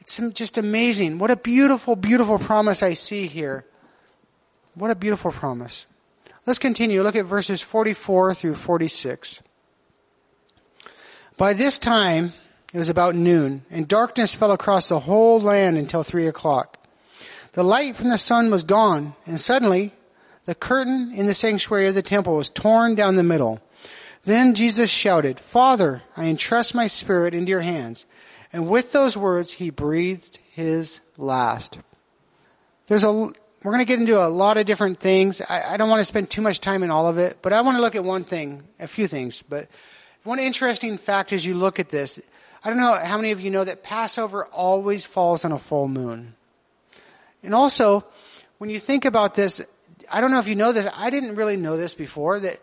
It's 0.00 0.18
just 0.32 0.56
amazing. 0.56 1.18
What 1.18 1.30
a 1.30 1.36
beautiful, 1.36 1.94
beautiful 1.94 2.38
promise 2.38 2.82
I 2.82 2.94
see 2.94 3.26
here. 3.26 3.66
What 4.74 4.90
a 4.90 4.94
beautiful 4.94 5.32
promise. 5.32 5.86
Let's 6.46 6.58
continue. 6.58 7.02
Look 7.02 7.16
at 7.16 7.26
verses 7.26 7.60
44 7.60 8.32
through 8.32 8.54
46. 8.54 9.42
By 11.36 11.52
this 11.52 11.78
time, 11.78 12.32
it 12.72 12.78
was 12.78 12.88
about 12.88 13.14
noon, 13.14 13.62
and 13.70 13.86
darkness 13.86 14.34
fell 14.34 14.52
across 14.52 14.88
the 14.88 14.98
whole 14.98 15.40
land 15.40 15.76
until 15.76 16.02
three 16.02 16.26
o'clock. 16.26 16.77
The 17.52 17.64
light 17.64 17.96
from 17.96 18.08
the 18.08 18.18
sun 18.18 18.50
was 18.50 18.62
gone, 18.62 19.14
and 19.26 19.40
suddenly 19.40 19.92
the 20.44 20.54
curtain 20.54 21.12
in 21.14 21.26
the 21.26 21.34
sanctuary 21.34 21.88
of 21.88 21.94
the 21.94 22.02
temple 22.02 22.36
was 22.36 22.48
torn 22.48 22.94
down 22.94 23.16
the 23.16 23.22
middle. 23.22 23.60
Then 24.24 24.54
Jesus 24.54 24.90
shouted, 24.90 25.40
Father, 25.40 26.02
I 26.16 26.26
entrust 26.26 26.74
my 26.74 26.86
spirit 26.86 27.34
into 27.34 27.50
your 27.50 27.60
hands. 27.60 28.06
And 28.52 28.68
with 28.68 28.92
those 28.92 29.16
words, 29.16 29.52
he 29.52 29.70
breathed 29.70 30.38
his 30.52 31.00
last. 31.16 31.78
There's 32.86 33.04
a, 33.04 33.12
we're 33.12 33.32
going 33.62 33.78
to 33.78 33.84
get 33.84 34.00
into 34.00 34.22
a 34.22 34.28
lot 34.28 34.56
of 34.56 34.66
different 34.66 35.00
things. 35.00 35.42
I, 35.48 35.74
I 35.74 35.76
don't 35.76 35.90
want 35.90 36.00
to 36.00 36.04
spend 36.04 36.30
too 36.30 36.42
much 36.42 36.60
time 36.60 36.82
in 36.82 36.90
all 36.90 37.08
of 37.08 37.18
it, 37.18 37.38
but 37.42 37.52
I 37.52 37.60
want 37.60 37.76
to 37.76 37.82
look 37.82 37.94
at 37.94 38.04
one 38.04 38.24
thing, 38.24 38.62
a 38.80 38.88
few 38.88 39.06
things. 39.06 39.42
But 39.42 39.68
one 40.24 40.38
interesting 40.38 40.98
fact 40.98 41.32
as 41.32 41.44
you 41.44 41.54
look 41.54 41.78
at 41.78 41.90
this, 41.90 42.20
I 42.64 42.70
don't 42.70 42.78
know 42.78 42.98
how 43.02 43.16
many 43.16 43.32
of 43.32 43.40
you 43.40 43.50
know 43.50 43.64
that 43.64 43.82
Passover 43.82 44.46
always 44.46 45.04
falls 45.06 45.44
on 45.44 45.52
a 45.52 45.58
full 45.58 45.88
moon. 45.88 46.34
And 47.42 47.54
also, 47.54 48.04
when 48.58 48.70
you 48.70 48.78
think 48.78 49.04
about 49.04 49.34
this, 49.34 49.64
I 50.10 50.20
don't 50.20 50.30
know 50.30 50.40
if 50.40 50.48
you 50.48 50.56
know 50.56 50.72
this, 50.72 50.88
I 50.94 51.10
didn't 51.10 51.36
really 51.36 51.56
know 51.56 51.76
this 51.76 51.94
before, 51.94 52.40
that, 52.40 52.60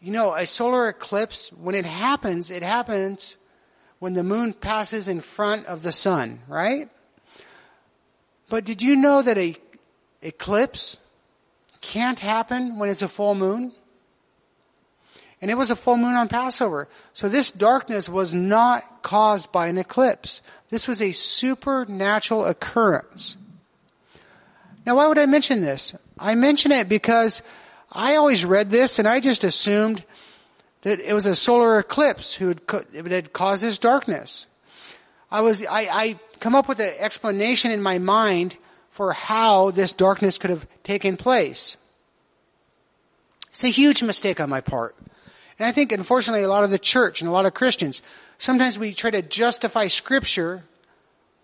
you 0.00 0.12
know, 0.12 0.34
a 0.34 0.46
solar 0.46 0.88
eclipse, 0.88 1.52
when 1.52 1.74
it 1.74 1.84
happens, 1.84 2.50
it 2.50 2.62
happens 2.62 3.36
when 3.98 4.14
the 4.14 4.22
moon 4.22 4.52
passes 4.52 5.08
in 5.08 5.20
front 5.20 5.66
of 5.66 5.82
the 5.82 5.92
sun, 5.92 6.40
right? 6.48 6.88
But 8.48 8.64
did 8.64 8.82
you 8.82 8.96
know 8.96 9.22
that 9.22 9.36
a 9.38 9.56
eclipse 10.22 10.96
can't 11.80 12.18
happen 12.18 12.78
when 12.78 12.88
it's 12.88 13.02
a 13.02 13.08
full 13.08 13.34
moon? 13.34 13.72
And 15.40 15.50
it 15.50 15.54
was 15.54 15.70
a 15.70 15.76
full 15.76 15.96
moon 15.96 16.14
on 16.14 16.28
Passover. 16.28 16.88
So 17.12 17.28
this 17.28 17.52
darkness 17.52 18.08
was 18.08 18.34
not 18.34 19.02
caused 19.02 19.52
by 19.52 19.68
an 19.68 19.78
eclipse. 19.78 20.42
This 20.68 20.88
was 20.88 21.00
a 21.00 21.12
supernatural 21.12 22.44
occurrence. 22.44 23.36
Now 24.88 24.96
why 24.96 25.06
would 25.06 25.18
I 25.18 25.26
mention 25.26 25.60
this? 25.60 25.94
I 26.18 26.34
mention 26.34 26.72
it 26.72 26.88
because 26.88 27.42
I 27.92 28.16
always 28.16 28.46
read 28.46 28.70
this 28.70 28.98
and 28.98 29.06
I 29.06 29.20
just 29.20 29.44
assumed 29.44 30.02
that 30.80 30.98
it 30.98 31.12
was 31.12 31.26
a 31.26 31.34
solar 31.34 31.78
eclipse 31.78 32.32
who 32.32 32.48
had, 32.48 32.62
had 33.06 33.32
caused 33.34 33.62
this 33.62 33.78
darkness. 33.78 34.46
I 35.30 35.42
was, 35.42 35.62
I, 35.62 35.88
I 35.92 36.18
come 36.40 36.54
up 36.54 36.68
with 36.68 36.80
an 36.80 36.94
explanation 36.98 37.70
in 37.70 37.82
my 37.82 37.98
mind 37.98 38.56
for 38.92 39.12
how 39.12 39.72
this 39.72 39.92
darkness 39.92 40.38
could 40.38 40.48
have 40.48 40.66
taken 40.84 41.18
place. 41.18 41.76
It's 43.50 43.64
a 43.64 43.68
huge 43.68 44.02
mistake 44.02 44.40
on 44.40 44.48
my 44.48 44.62
part. 44.62 44.96
And 45.58 45.66
I 45.66 45.70
think, 45.70 45.92
unfortunately, 45.92 46.44
a 46.44 46.48
lot 46.48 46.64
of 46.64 46.70
the 46.70 46.78
church 46.78 47.20
and 47.20 47.28
a 47.28 47.32
lot 47.32 47.44
of 47.44 47.52
Christians, 47.52 48.00
sometimes 48.38 48.78
we 48.78 48.94
try 48.94 49.10
to 49.10 49.20
justify 49.20 49.88
scripture 49.88 50.64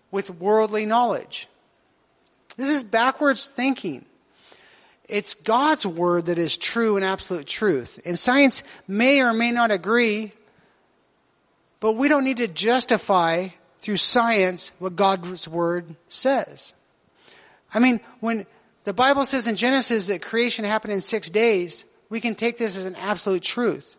with 0.09 0.31
worldly 0.31 0.87
knowledge. 0.87 1.47
This 2.57 2.69
is 2.69 2.83
backwards 2.83 3.47
thinking. 3.47 4.05
It's 5.07 5.33
God's 5.35 5.85
word 5.85 6.27
that 6.27 6.37
is 6.37 6.57
true 6.57 6.95
and 6.95 7.05
absolute 7.05 7.45
truth. 7.45 7.99
And 8.05 8.17
science 8.17 8.63
may 8.87 9.21
or 9.21 9.33
may 9.33 9.51
not 9.51 9.71
agree, 9.71 10.31
but 11.79 11.93
we 11.93 12.07
don't 12.07 12.23
need 12.23 12.37
to 12.37 12.47
justify 12.47 13.49
through 13.79 13.97
science 13.97 14.71
what 14.79 14.95
God's 14.95 15.47
word 15.47 15.95
says. 16.09 16.73
I 17.73 17.79
mean, 17.79 17.99
when 18.19 18.47
the 18.83 18.93
Bible 18.93 19.25
says 19.25 19.47
in 19.47 19.55
Genesis 19.55 20.07
that 20.07 20.21
creation 20.21 20.65
happened 20.65 20.93
in 20.93 21.01
six 21.01 21.29
days, 21.29 21.85
we 22.09 22.19
can 22.21 22.35
take 22.35 22.57
this 22.57 22.77
as 22.77 22.85
an 22.85 22.95
absolute 22.95 23.43
truth. 23.43 23.95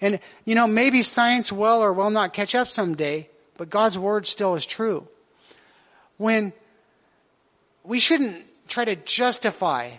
And, 0.00 0.20
you 0.44 0.54
know, 0.54 0.66
maybe 0.66 1.02
science 1.02 1.52
will 1.52 1.82
or 1.82 1.92
will 1.92 2.10
not 2.10 2.32
catch 2.32 2.54
up 2.54 2.68
someday, 2.68 3.28
but 3.58 3.68
God's 3.68 3.98
word 3.98 4.26
still 4.26 4.54
is 4.54 4.64
true. 4.64 5.06
When 6.16 6.52
we 7.86 8.00
shouldn't 8.00 8.44
try 8.68 8.84
to 8.84 8.96
justify 8.96 9.90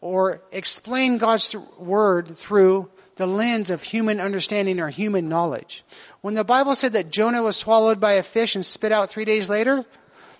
or 0.00 0.42
explain 0.50 1.18
God's 1.18 1.54
word 1.78 2.36
through 2.36 2.90
the 3.16 3.26
lens 3.26 3.70
of 3.70 3.82
human 3.82 4.20
understanding 4.20 4.80
or 4.80 4.88
human 4.88 5.28
knowledge. 5.28 5.84
When 6.20 6.34
the 6.34 6.44
Bible 6.44 6.74
said 6.74 6.94
that 6.94 7.10
Jonah 7.10 7.42
was 7.42 7.56
swallowed 7.56 8.00
by 8.00 8.12
a 8.12 8.22
fish 8.22 8.54
and 8.54 8.64
spit 8.64 8.92
out 8.92 9.10
three 9.10 9.24
days 9.24 9.50
later, 9.50 9.84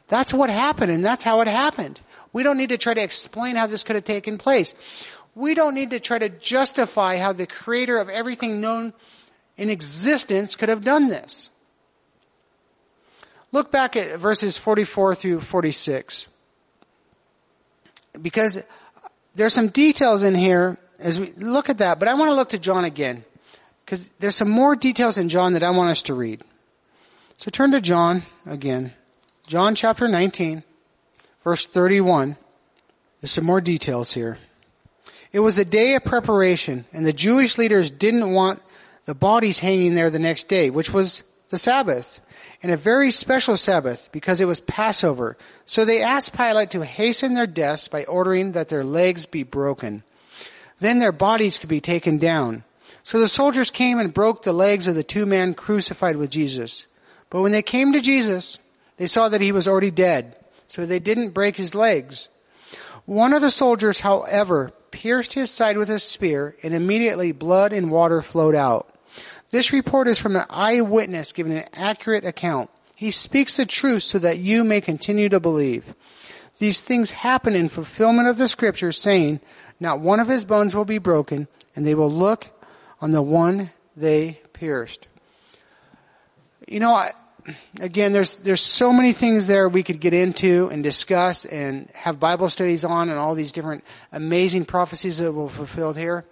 that's 0.08 0.34
what 0.34 0.50
happened 0.50 0.90
and 0.90 1.04
that's 1.04 1.24
how 1.24 1.40
it 1.40 1.48
happened. 1.48 2.00
We 2.32 2.42
don't 2.42 2.56
need 2.56 2.70
to 2.70 2.78
try 2.78 2.94
to 2.94 3.02
explain 3.02 3.56
how 3.56 3.66
this 3.66 3.84
could 3.84 3.96
have 3.96 4.04
taken 4.04 4.38
place. 4.38 4.74
We 5.34 5.54
don't 5.54 5.74
need 5.74 5.90
to 5.90 6.00
try 6.00 6.18
to 6.18 6.28
justify 6.28 7.18
how 7.18 7.32
the 7.32 7.46
creator 7.46 7.98
of 7.98 8.08
everything 8.08 8.60
known 8.60 8.92
in 9.56 9.70
existence 9.70 10.56
could 10.56 10.68
have 10.68 10.82
done 10.82 11.08
this. 11.08 11.50
Look 13.52 13.70
back 13.70 13.94
at 13.96 14.18
verses 14.18 14.56
44 14.56 15.14
through 15.14 15.40
46. 15.40 16.28
Because 18.20 18.62
there's 19.34 19.54
some 19.54 19.68
details 19.68 20.22
in 20.22 20.34
here 20.34 20.78
as 20.98 21.18
we 21.18 21.32
look 21.32 21.68
at 21.68 21.78
that, 21.78 21.98
but 21.98 22.08
I 22.08 22.14
want 22.14 22.30
to 22.30 22.34
look 22.34 22.50
to 22.50 22.58
John 22.58 22.84
again 22.84 23.24
because 23.84 24.08
there's 24.20 24.36
some 24.36 24.50
more 24.50 24.76
details 24.76 25.18
in 25.18 25.28
John 25.28 25.54
that 25.54 25.62
I 25.62 25.70
want 25.70 25.90
us 25.90 26.02
to 26.02 26.14
read. 26.14 26.42
So 27.38 27.50
turn 27.50 27.72
to 27.72 27.80
John 27.80 28.22
again. 28.46 28.92
John 29.46 29.74
chapter 29.74 30.06
19, 30.06 30.62
verse 31.42 31.66
31. 31.66 32.36
There's 33.20 33.32
some 33.32 33.44
more 33.44 33.60
details 33.60 34.12
here. 34.12 34.38
It 35.32 35.40
was 35.40 35.58
a 35.58 35.64
day 35.64 35.94
of 35.94 36.04
preparation, 36.04 36.84
and 36.92 37.06
the 37.06 37.12
Jewish 37.12 37.56
leaders 37.56 37.90
didn't 37.90 38.32
want 38.32 38.60
the 39.06 39.14
bodies 39.14 39.58
hanging 39.58 39.94
there 39.94 40.10
the 40.10 40.18
next 40.18 40.48
day, 40.48 40.70
which 40.70 40.92
was 40.92 41.24
the 41.48 41.58
Sabbath 41.58 42.20
and 42.62 42.70
a 42.70 42.76
very 42.76 43.10
special 43.10 43.56
Sabbath 43.56 44.10
because 44.12 44.40
it 44.40 44.46
was 44.46 44.60
Passover. 44.60 45.36
So 45.64 45.84
they 45.84 46.02
asked 46.02 46.36
Pilate 46.36 46.70
to 46.72 46.84
hasten 46.84 47.34
their 47.34 47.46
deaths 47.46 47.88
by 47.88 48.04
ordering 48.04 48.52
that 48.52 48.68
their 48.68 48.84
legs 48.84 49.26
be 49.26 49.42
broken. 49.42 50.02
Then 50.78 50.98
their 50.98 51.12
bodies 51.12 51.58
could 51.58 51.68
be 51.68 51.80
taken 51.80 52.18
down. 52.18 52.64
So 53.02 53.18
the 53.18 53.28
soldiers 53.28 53.70
came 53.70 53.98
and 53.98 54.12
broke 54.12 54.42
the 54.42 54.52
legs 54.52 54.88
of 54.88 54.94
the 54.94 55.02
two 55.02 55.26
men 55.26 55.54
crucified 55.54 56.16
with 56.16 56.30
Jesus. 56.30 56.86
But 57.30 57.40
when 57.40 57.52
they 57.52 57.62
came 57.62 57.92
to 57.92 58.00
Jesus, 58.00 58.58
they 58.96 59.06
saw 59.06 59.28
that 59.28 59.40
he 59.40 59.52
was 59.52 59.66
already 59.66 59.90
dead. 59.90 60.36
So 60.68 60.84
they 60.84 60.98
didn't 60.98 61.30
break 61.30 61.56
his 61.56 61.74
legs. 61.74 62.28
One 63.06 63.32
of 63.32 63.40
the 63.40 63.50
soldiers, 63.50 64.00
however, 64.00 64.72
pierced 64.90 65.32
his 65.32 65.50
side 65.50 65.76
with 65.76 65.90
a 65.90 65.98
spear 65.98 66.54
and 66.62 66.74
immediately 66.74 67.32
blood 67.32 67.72
and 67.72 67.90
water 67.90 68.22
flowed 68.22 68.54
out. 68.54 68.94
This 69.50 69.72
report 69.72 70.08
is 70.08 70.18
from 70.18 70.36
an 70.36 70.46
eyewitness 70.48 71.32
giving 71.32 71.58
an 71.58 71.66
accurate 71.74 72.24
account. 72.24 72.70
He 72.94 73.10
speaks 73.10 73.56
the 73.56 73.66
truth 73.66 74.02
so 74.04 74.18
that 74.18 74.38
you 74.38 74.62
may 74.62 74.80
continue 74.80 75.28
to 75.28 75.40
believe. 75.40 75.94
These 76.58 76.82
things 76.82 77.10
happen 77.10 77.54
in 77.54 77.68
fulfillment 77.68 78.28
of 78.28 78.36
the 78.36 78.46
scripture 78.46 78.92
saying, 78.92 79.40
not 79.80 80.00
one 80.00 80.20
of 80.20 80.28
his 80.28 80.44
bones 80.44 80.74
will 80.74 80.84
be 80.84 80.98
broken, 80.98 81.48
and 81.74 81.86
they 81.86 81.94
will 81.94 82.10
look 82.10 82.50
on 83.00 83.12
the 83.12 83.22
one 83.22 83.70
they 83.96 84.40
pierced. 84.52 85.08
You 86.68 86.80
know, 86.80 86.92
I, 86.92 87.12
again, 87.80 88.12
there's, 88.12 88.36
there's 88.36 88.60
so 88.60 88.92
many 88.92 89.12
things 89.12 89.46
there 89.46 89.68
we 89.68 89.82
could 89.82 90.00
get 90.00 90.14
into 90.14 90.68
and 90.70 90.82
discuss 90.82 91.46
and 91.46 91.88
have 91.94 92.20
Bible 92.20 92.50
studies 92.50 92.84
on 92.84 93.08
and 93.08 93.18
all 93.18 93.34
these 93.34 93.52
different 93.52 93.82
amazing 94.12 94.66
prophecies 94.66 95.18
that 95.18 95.32
were 95.32 95.48
fulfilled 95.48 95.96
here. 95.96 96.24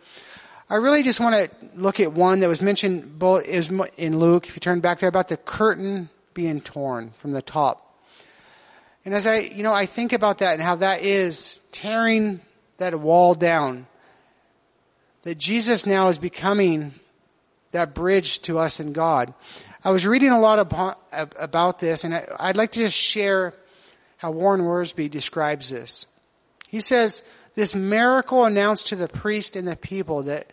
I 0.71 0.77
really 0.77 1.03
just 1.03 1.19
want 1.19 1.35
to 1.35 1.51
look 1.75 1.99
at 1.99 2.13
one 2.13 2.41
that 2.41 2.49
was 2.49 2.61
mentioned 2.61 3.23
in 3.97 4.19
Luke, 4.19 4.47
if 4.49 4.55
you 4.55 4.61
turn 4.61 4.81
back 4.81 4.99
there, 4.99 5.09
about 5.09 5.29
the 5.29 5.39
curtain 5.39 6.11
being 6.35 6.61
torn 6.61 7.11
from 7.13 7.33
the 7.33 7.41
top. 7.41 7.85
And 9.05 9.15
as 9.15 9.27
I, 9.27 9.39
you 9.39 9.63
know, 9.63 9.73
I 9.73 9.87
think 9.87 10.13
about 10.13 10.39
that 10.39 10.53
and 10.55 10.63
how 10.63 10.77
that 10.77 11.01
is 11.01 11.59
tearing 11.73 12.43
that 12.77 12.99
wall 13.01 13.35
down, 13.35 13.87
that 15.23 15.39
Jesus 15.39 15.87
now 15.87 16.09
is 16.09 16.19
becoming 16.19 16.93
that 17.73 17.95
bridge 17.95 18.41
to 18.41 18.59
us 18.59 18.79
and 18.79 18.95
God. 18.95 19.33
I 19.83 19.91
was 19.91 20.07
reading 20.07 20.31
a 20.31 20.41
lot 20.41 20.59
about, 20.59 21.79
this, 21.79 22.05
and 22.05 22.15
I'd 22.39 22.59
like 22.59 22.73
to 22.73 22.81
just 22.81 22.97
share 22.97 23.55
how 24.19 24.33
Warren 24.33 24.61
Wiersbe 24.61 25.11
describes 25.11 25.71
this. 25.71 26.05
He 26.69 26.81
says, 26.81 27.23
This 27.59 27.75
miracle 27.75 28.45
announced 28.45 28.87
to 28.87 28.95
the 28.95 29.09
priest 29.09 29.57
and 29.57 29.67
the 29.67 29.75
people 29.75 30.23
that 30.23 30.53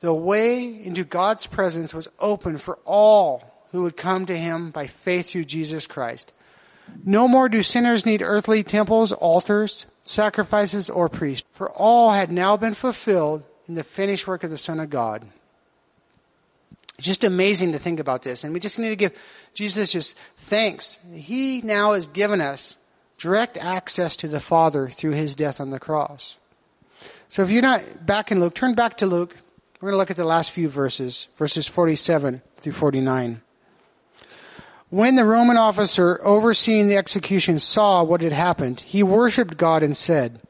the 0.00 0.12
way 0.12 0.64
into 0.64 1.04
God's 1.04 1.46
presence 1.46 1.94
was 1.94 2.08
open 2.18 2.58
for 2.58 2.80
all 2.84 3.44
who 3.70 3.84
would 3.84 3.96
come 3.96 4.26
to 4.26 4.36
him 4.36 4.72
by 4.72 4.88
faith 4.88 5.30
through 5.30 5.44
Jesus 5.44 5.86
Christ. 5.86 6.32
No 7.04 7.28
more 7.28 7.48
do 7.48 7.62
sinners 7.62 8.04
need 8.04 8.20
earthly 8.20 8.64
temples, 8.64 9.12
altars, 9.12 9.86
sacrifices, 10.02 10.90
or 10.90 11.08
priests, 11.08 11.46
for 11.52 11.70
all 11.70 12.10
had 12.10 12.32
now 12.32 12.56
been 12.56 12.74
fulfilled 12.74 13.46
in 13.68 13.76
the 13.76 13.84
finished 13.84 14.26
work 14.26 14.42
of 14.42 14.50
the 14.50 14.58
Son 14.58 14.80
of 14.80 14.90
God. 14.90 15.24
Just 17.00 17.22
amazing 17.22 17.70
to 17.70 17.78
think 17.78 18.00
about 18.00 18.22
this. 18.22 18.42
And 18.42 18.52
we 18.52 18.58
just 18.58 18.80
need 18.80 18.88
to 18.88 18.96
give 18.96 19.50
Jesus 19.54 19.92
just 19.92 20.18
thanks. 20.36 20.98
He 21.14 21.62
now 21.62 21.92
has 21.92 22.08
given 22.08 22.40
us 22.40 22.76
direct 23.18 23.58
access 23.58 24.16
to 24.16 24.28
the 24.28 24.40
Father 24.40 24.88
through 24.88 25.10
his 25.10 25.34
death 25.34 25.60
on 25.60 25.70
the 25.70 25.80
cross. 25.80 26.38
So 27.28 27.42
if 27.42 27.50
you're 27.50 27.62
not 27.62 28.06
back 28.06 28.32
in 28.32 28.40
Luke, 28.40 28.54
turn 28.54 28.74
back 28.74 28.98
to 28.98 29.06
Luke. 29.06 29.36
We're 29.80 29.90
going 29.90 29.94
to 29.94 29.98
look 29.98 30.10
at 30.10 30.16
the 30.16 30.24
last 30.24 30.52
few 30.52 30.68
verses, 30.68 31.28
verses 31.36 31.68
47 31.68 32.42
through 32.58 32.72
49. 32.72 33.42
When 34.90 35.16
the 35.16 35.24
Roman 35.24 35.58
officer 35.58 36.18
overseeing 36.24 36.88
the 36.88 36.96
execution 36.96 37.58
saw 37.58 38.02
what 38.02 38.22
had 38.22 38.32
happened, 38.32 38.80
he 38.80 39.02
worshipped 39.02 39.58
God 39.58 39.82
and 39.82 39.96
said, 39.96 40.40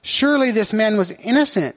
Surely 0.00 0.50
this 0.50 0.72
man 0.72 0.96
was 0.96 1.10
innocent. 1.10 1.74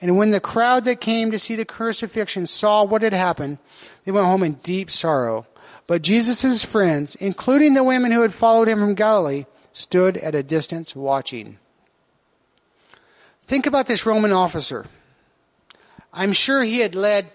And 0.00 0.18
when 0.18 0.30
the 0.30 0.40
crowd 0.40 0.84
that 0.84 1.00
came 1.00 1.30
to 1.30 1.38
see 1.38 1.56
the 1.56 1.64
crucifixion 1.64 2.46
saw 2.46 2.84
what 2.84 3.00
had 3.00 3.14
happened, 3.14 3.58
they 4.04 4.12
went 4.12 4.26
home 4.26 4.42
in 4.42 4.54
deep 4.54 4.90
sorrow. 4.90 5.46
But 5.86 6.02
Jesus' 6.02 6.62
friends, 6.62 7.14
including 7.14 7.72
the 7.72 7.84
women 7.84 8.12
who 8.12 8.20
had 8.20 8.34
followed 8.34 8.68
him 8.68 8.78
from 8.78 8.94
Galilee, 8.94 9.46
stood 9.74 10.16
at 10.16 10.34
a 10.34 10.42
distance 10.42 10.96
watching. 10.96 11.58
Think 13.42 13.66
about 13.66 13.86
this 13.86 14.06
Roman 14.06 14.32
officer. 14.32 14.86
I'm 16.12 16.32
sure 16.32 16.62
he 16.62 16.78
had 16.78 16.94
led 16.94 17.30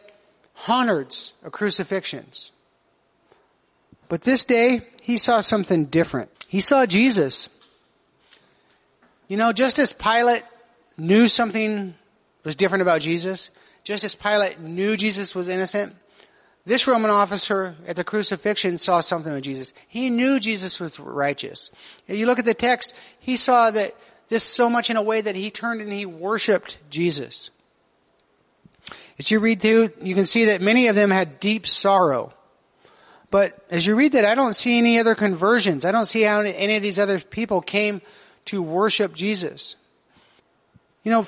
hundreds 0.54 1.34
of 1.44 1.52
crucifixions. 1.52 2.52
But 4.08 4.24
this 4.24 4.44
day, 4.44 4.82
he 5.04 5.18
saw 5.18 5.42
something 5.42 5.86
different. 5.86 6.32
He 6.48 6.62
saw 6.62 6.88
Jesus. 6.88 7.50
You 9.28 9.38
know, 9.38 9.54
just 9.54 9.78
as 9.78 9.94
Pilate 9.94 10.44
knew 10.98 11.28
something 11.28 11.94
was 12.44 12.56
different 12.56 12.82
about 12.82 13.02
Jesus. 13.02 13.52
Just 13.84 14.04
as 14.04 14.16
Pilate 14.16 14.60
knew 14.60 14.98
Jesus 14.98 15.36
was 15.36 15.48
innocent, 15.50 15.94
this 16.70 16.88
Roman 16.88 17.10
officer 17.10 17.76
at 17.88 17.96
the 17.96 18.04
crucifixion 18.04 18.78
saw 18.78 19.02
something 19.02 19.34
with 19.34 19.44
Jesus. 19.44 19.74
He 19.88 20.12
knew 20.12 20.40
Jesus 20.40 20.80
was 20.80 21.00
righteous. 21.00 21.72
If 22.08 22.16
you 22.16 22.28
look 22.28 22.38
at 22.38 22.46
the 22.46 22.54
text, 22.54 22.94
he 23.20 23.38
saw 23.38 23.72
that 23.72 23.96
this 24.28 24.44
so 24.44 24.70
much 24.70 24.92
in 24.92 24.96
a 24.96 25.02
way 25.02 25.20
that 25.20 25.36
he 25.36 25.50
turned 25.50 25.82
and 25.82 25.92
he 25.92 26.06
worshiped 26.06 26.78
Jesus. 26.92 27.50
As 29.18 29.32
you 29.32 29.40
read 29.40 29.62
through, 29.62 29.94
you 30.00 30.14
can 30.14 30.28
see 30.28 30.46
that 30.46 30.62
many 30.62 30.88
of 30.88 30.96
them 30.96 31.10
had 31.10 31.40
deep 31.40 31.66
sorrow. 31.66 32.34
But 33.32 33.58
as 33.72 33.88
you 33.88 33.96
read 33.96 34.12
that, 34.12 34.24
I 34.24 34.36
don't 34.36 34.56
see 34.56 34.78
any 34.78 35.00
other 35.00 35.16
conversions. 35.16 35.86
I 35.86 35.92
don't 35.92 36.06
see 36.06 36.22
how 36.22 36.42
any 36.42 36.76
of 36.76 36.84
these 36.84 37.00
other 37.00 37.20
people 37.20 37.62
came 37.62 38.00
to 38.46 38.62
worship 38.62 39.16
Jesus. 39.16 39.76
You 41.04 41.12
know, 41.12 41.28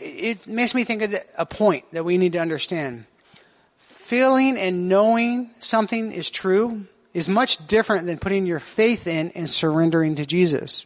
it 0.00 0.48
makes 0.48 0.74
me 0.74 0.82
think 0.82 1.02
of 1.02 1.14
a 1.38 1.46
point 1.46 1.84
that 1.92 2.04
we 2.04 2.18
need 2.18 2.32
to 2.32 2.40
understand. 2.40 3.06
Feeling 4.10 4.58
and 4.58 4.88
knowing 4.88 5.50
something 5.60 6.10
is 6.10 6.30
true 6.30 6.84
is 7.14 7.28
much 7.28 7.64
different 7.68 8.06
than 8.06 8.18
putting 8.18 8.44
your 8.44 8.58
faith 8.58 9.06
in 9.06 9.30
and 9.36 9.48
surrendering 9.48 10.16
to 10.16 10.26
Jesus. 10.26 10.84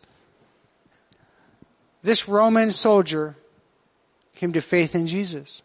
This 2.02 2.28
Roman 2.28 2.70
soldier 2.70 3.34
came 4.34 4.52
to 4.52 4.60
faith 4.60 4.94
in 4.94 5.06
Jesus. 5.06 5.62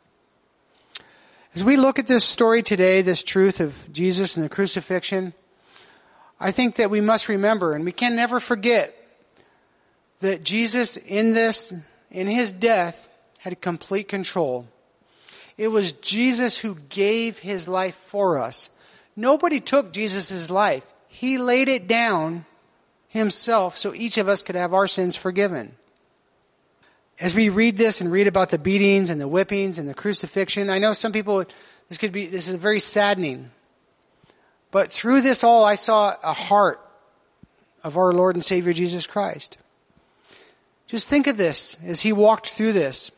As 1.54 1.62
we 1.62 1.76
look 1.76 2.00
at 2.00 2.08
this 2.08 2.24
story 2.24 2.64
today, 2.64 3.02
this 3.02 3.24
truth 3.24 3.60
of 3.60 3.76
Jesus 3.92 4.38
and 4.38 4.46
the 4.46 4.50
crucifixion, 4.50 5.34
I 6.40 6.52
think 6.52 6.78
that 6.78 6.90
we 6.90 7.02
must 7.02 7.28
remember 7.28 7.74
and 7.74 7.84
we 7.84 7.92
can 7.92 8.16
never 8.16 8.40
forget 8.40 8.96
that 10.22 10.46
Jesus 10.46 10.96
in 10.96 11.34
this, 11.34 11.74
in 12.10 12.28
his 12.28 12.54
death, 12.54 13.10
had 13.40 13.60
complete 13.60 14.08
control. 14.08 14.66
It 15.60 15.68
was 15.68 15.92
Jesus 15.92 16.58
who 16.58 16.76
gave 16.88 17.38
his 17.38 17.68
life 17.68 17.96
for 18.06 18.38
us. 18.38 18.70
Nobody 19.18 19.60
took 19.60 19.92
Jesus' 19.92 20.50
life. 20.50 20.86
He 21.10 21.38
laid 21.38 21.68
it 21.68 21.86
down 21.86 22.46
himself 23.10 23.78
so 23.78 23.94
each 23.94 24.18
of 24.18 24.30
us 24.30 24.42
could 24.42 24.56
have 24.56 24.74
our 24.74 24.88
sins 24.88 25.18
forgiven. 25.18 25.76
As 27.20 27.36
we 27.36 27.50
read 27.50 27.78
this 27.78 28.00
and 28.00 28.10
read 28.10 28.26
about 28.28 28.52
the 28.52 28.58
beatings 28.58 29.10
and 29.10 29.20
the 29.20 29.28
whippings 29.28 29.78
and 29.78 29.90
the 29.90 29.94
crucifixion, 29.94 30.70
I 30.70 30.80
know 30.80 30.94
some 30.94 31.12
people, 31.12 31.44
this 31.90 31.98
could 31.98 32.14
be, 32.14 32.28
this 32.28 32.48
is 32.48 32.56
very 32.56 32.80
saddening. 32.80 33.52
But 34.72 34.88
through 34.88 35.20
this 35.20 35.44
all, 35.44 35.66
I 35.66 35.76
saw 35.76 36.16
a 36.24 36.32
heart 36.32 36.80
of 37.84 37.98
our 37.98 38.14
Lord 38.14 38.36
and 38.36 38.46
Savior 38.46 38.72
Jesus 38.72 39.06
Christ. 39.06 39.58
Just 40.88 41.10
think 41.10 41.28
of 41.28 41.36
this 41.36 41.76
as 41.84 42.00
he 42.00 42.14
walked 42.14 42.48
through 42.48 42.72
this. 42.72 43.12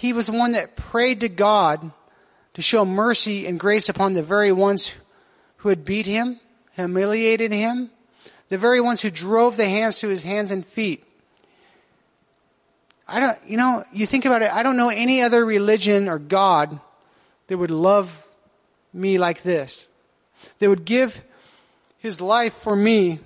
He 0.00 0.14
was 0.14 0.30
one 0.30 0.52
that 0.52 0.76
prayed 0.76 1.20
to 1.20 1.28
God 1.28 1.92
to 2.54 2.62
show 2.62 2.86
mercy 2.86 3.46
and 3.46 3.60
grace 3.60 3.90
upon 3.90 4.14
the 4.14 4.22
very 4.22 4.50
ones 4.50 4.94
who 5.58 5.68
had 5.68 5.84
beat 5.84 6.06
him, 6.06 6.40
humiliated 6.72 7.52
him, 7.52 7.90
the 8.48 8.56
very 8.56 8.80
ones 8.80 9.02
who 9.02 9.10
drove 9.10 9.58
the 9.58 9.68
hands 9.68 9.98
to 9.98 10.08
his 10.08 10.22
hands 10.22 10.52
and 10.52 10.64
feet. 10.64 11.04
I 13.06 13.20
don't, 13.20 13.36
you 13.46 13.58
know, 13.58 13.84
you 13.92 14.06
think 14.06 14.24
about 14.24 14.40
it, 14.40 14.50
I 14.50 14.62
don't 14.62 14.78
know 14.78 14.88
any 14.88 15.20
other 15.20 15.44
religion 15.44 16.08
or 16.08 16.18
God 16.18 16.80
that 17.48 17.58
would 17.58 17.70
love 17.70 18.26
me 18.94 19.18
like 19.18 19.42
this. 19.42 19.86
That 20.60 20.70
would 20.70 20.86
give 20.86 21.22
his 21.98 22.22
life 22.22 22.54
for 22.54 22.74
me 22.74 23.18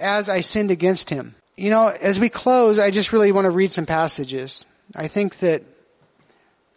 as 0.00 0.30
I 0.30 0.40
sinned 0.40 0.70
against 0.70 1.10
him. 1.10 1.34
You 1.58 1.68
know, 1.68 1.88
as 1.88 2.18
we 2.18 2.30
close, 2.30 2.78
I 2.78 2.90
just 2.90 3.12
really 3.12 3.32
want 3.32 3.44
to 3.44 3.50
read 3.50 3.70
some 3.70 3.84
passages. 3.84 4.64
I 4.94 5.08
think 5.08 5.40
that 5.40 5.62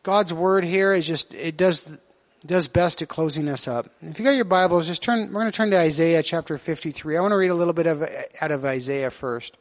God's 0.04 0.34
word 0.34 0.64
here 0.64 0.94
is 0.94 1.06
just, 1.06 1.34
it 1.34 1.58
does, 1.58 2.00
does 2.46 2.68
best 2.68 3.02
at 3.02 3.10
closing 3.10 3.50
us 3.50 3.68
up. 3.68 3.88
If 4.02 4.18
you 4.18 4.26
got 4.26 4.32
your 4.32 4.46
Bibles, 4.46 4.88
just 4.88 5.04
turn, 5.04 5.28
we're 5.28 5.42
going 5.42 5.52
to 5.52 5.56
turn 5.56 5.72
to 5.72 5.78
Isaiah 5.78 6.24
chapter 6.24 6.58
53. 6.58 7.18
I 7.18 7.22
want 7.22 7.34
to 7.34 7.38
read 7.38 7.50
a 7.50 7.56
little 7.56 7.74
bit 7.74 7.88
of, 7.88 8.08
out 8.40 8.52
of 8.52 8.64
Isaiah 8.64 9.12
first. 9.12 9.58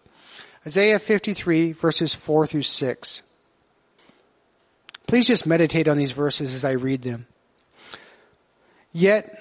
Isaiah 0.66 0.98
53 0.98 1.72
verses 1.72 2.14
4 2.14 2.46
through 2.46 2.62
6. 2.62 3.22
Please 5.06 5.26
just 5.26 5.46
meditate 5.46 5.88
on 5.88 5.96
these 5.96 6.12
verses 6.12 6.54
as 6.54 6.64
I 6.64 6.72
read 6.72 7.02
them. 7.02 7.26
Yet, 8.92 9.40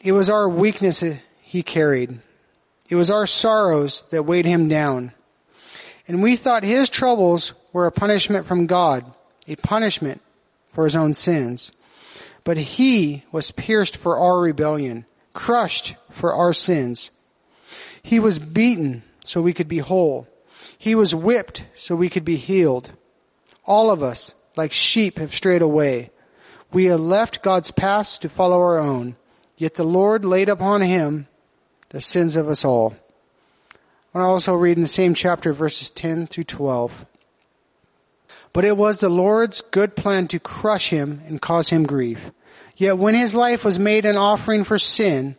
it 0.00 0.12
was 0.12 0.30
our 0.30 0.48
weakness 0.48 1.02
he 1.40 1.62
carried. 1.62 2.18
It 2.88 2.94
was 2.96 3.10
our 3.10 3.26
sorrows 3.26 4.04
that 4.10 4.24
weighed 4.24 4.46
him 4.46 4.68
down. 4.68 5.12
And 6.06 6.22
we 6.22 6.36
thought 6.36 6.62
his 6.62 6.88
troubles 6.88 7.52
were 7.72 7.86
a 7.86 7.92
punishment 7.92 8.46
from 8.46 8.66
God, 8.66 9.10
a 9.48 9.56
punishment 9.56 10.20
for 10.76 10.84
his 10.84 10.94
own 10.94 11.14
sins. 11.14 11.72
But 12.44 12.58
he 12.58 13.24
was 13.32 13.50
pierced 13.50 13.96
for 13.96 14.18
our 14.18 14.38
rebellion, 14.38 15.06
crushed 15.32 15.96
for 16.10 16.34
our 16.34 16.52
sins. 16.52 17.10
He 18.02 18.20
was 18.20 18.38
beaten 18.38 19.02
so 19.24 19.40
we 19.40 19.54
could 19.54 19.68
be 19.68 19.78
whole. 19.78 20.28
He 20.76 20.94
was 20.94 21.14
whipped 21.14 21.64
so 21.76 21.96
we 21.96 22.10
could 22.10 22.26
be 22.26 22.36
healed. 22.36 22.92
All 23.64 23.90
of 23.90 24.02
us, 24.02 24.34
like 24.54 24.70
sheep, 24.70 25.18
have 25.18 25.32
strayed 25.32 25.62
away. 25.62 26.10
We 26.70 26.84
have 26.84 27.00
left 27.00 27.42
God's 27.42 27.70
paths 27.70 28.18
to 28.18 28.28
follow 28.28 28.60
our 28.60 28.78
own. 28.78 29.16
Yet 29.56 29.76
the 29.76 29.82
Lord 29.82 30.26
laid 30.26 30.50
upon 30.50 30.82
him 30.82 31.26
the 31.88 32.02
sins 32.02 32.36
of 32.36 32.50
us 32.50 32.66
all. 32.66 32.94
I 34.12 34.18
want 34.18 34.26
to 34.26 34.28
also 34.28 34.54
read 34.54 34.76
in 34.76 34.82
the 34.82 34.88
same 34.88 35.14
chapter, 35.14 35.54
verses 35.54 35.88
10 35.88 36.26
through 36.26 36.44
12. 36.44 37.06
But 38.56 38.64
it 38.64 38.78
was 38.78 39.00
the 39.00 39.10
Lord's 39.10 39.60
good 39.60 39.96
plan 39.96 40.28
to 40.28 40.38
crush 40.38 40.88
him 40.88 41.20
and 41.26 41.42
cause 41.42 41.68
him 41.68 41.84
grief. 41.84 42.30
Yet 42.74 42.96
when 42.96 43.14
his 43.14 43.34
life 43.34 43.66
was 43.66 43.78
made 43.78 44.06
an 44.06 44.16
offering 44.16 44.64
for 44.64 44.78
sin, 44.78 45.36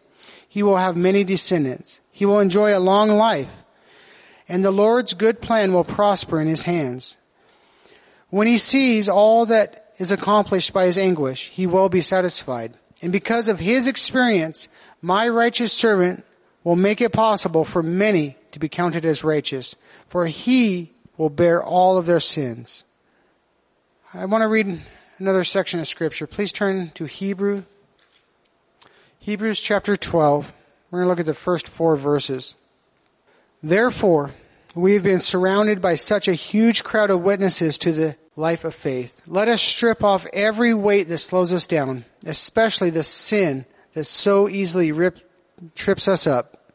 he 0.47 0.61
will 0.61 0.78
have 0.78 0.95
many 0.95 1.24
descendants. 1.24 1.99
He 2.11 2.28
will 2.28 2.39
enjoy 2.39 2.78
a 2.78 2.80
long 2.80 3.09
life, 3.09 3.63
and 4.47 4.63
the 4.63 4.70
Lord's 4.70 5.15
good 5.15 5.41
plan 5.41 5.74
will 5.74 5.84
prosper 5.84 6.39
in 6.39 6.45
his 6.45 6.61
hands. 6.61 7.18
When 8.30 8.45
he 8.45 8.59
sees 8.59 9.09
all 9.09 9.47
that 9.47 9.93
is 9.97 10.11
accomplished 10.11 10.72
by 10.72 10.86
his 10.86 10.99
anguish, 10.99 11.49
he 11.49 11.65
will 11.65 11.89
be 11.89 12.01
satisfied. 12.01 12.76
And 13.01 13.11
because 13.11 13.49
of 13.49 13.57
his 13.57 13.88
experience, 13.88 14.68
my 15.01 15.28
righteous 15.28 15.74
servant 15.74 16.24
will 16.63 16.76
make 16.76 17.01
it 17.01 17.13
possible 17.13 17.65
for 17.65 17.82
many 17.82 18.38
to 18.51 18.59
be 18.59 18.70
counted 18.70 19.05
as 19.05 19.24
righteous, 19.24 19.76
for 20.05 20.28
he 20.28 20.91
will 21.18 21.32
bear 21.32 21.63
all 21.63 21.97
of 21.97 22.05
their 22.05 22.20
sins. 22.20 22.84
I 24.14 24.24
want 24.24 24.41
to 24.41 24.47
read 24.47 24.80
another 25.18 25.43
section 25.43 25.82
of 25.82 25.88
scripture. 25.88 26.28
Please 26.28 26.53
turn 26.53 26.91
to 26.91 27.05
Hebrew 27.05 27.64
Hebrews 29.20 29.60
chapter 29.60 29.97
12. 29.97 30.53
We're 30.89 30.99
going 30.99 31.05
to 31.05 31.10
look 31.10 31.20
at 31.20 31.26
the 31.26 31.34
first 31.34 31.68
four 31.68 31.97
verses. 31.97 32.55
Therefore, 33.62 34.32
we 34.74 34.93
have 34.93 35.03
been 35.03 35.20
surrounded 35.20 35.82
by 35.82 35.95
such 35.95 36.30
a 36.30 36.34
huge 36.34 36.86
crowd 36.86 37.10
of 37.10 37.22
witnesses 37.22 37.78
to 37.80 37.91
the 37.91 38.16
life 38.38 38.64
of 38.64 38.74
faith. 38.74 39.22
Let 39.28 39.49
us 39.49 39.62
strip 39.62 40.01
off 40.05 40.26
every 40.32 40.74
weight 40.74 41.10
that 41.10 41.18
slows 41.18 41.51
us 41.51 41.66
down, 41.66 42.05
especially 42.26 42.89
the 42.89 43.03
sin 43.03 43.66
that 43.91 44.05
so 44.05 44.47
easily 44.47 44.93
rip, 44.93 45.20
trips 45.76 46.08
us 46.08 46.26
up. 46.26 46.72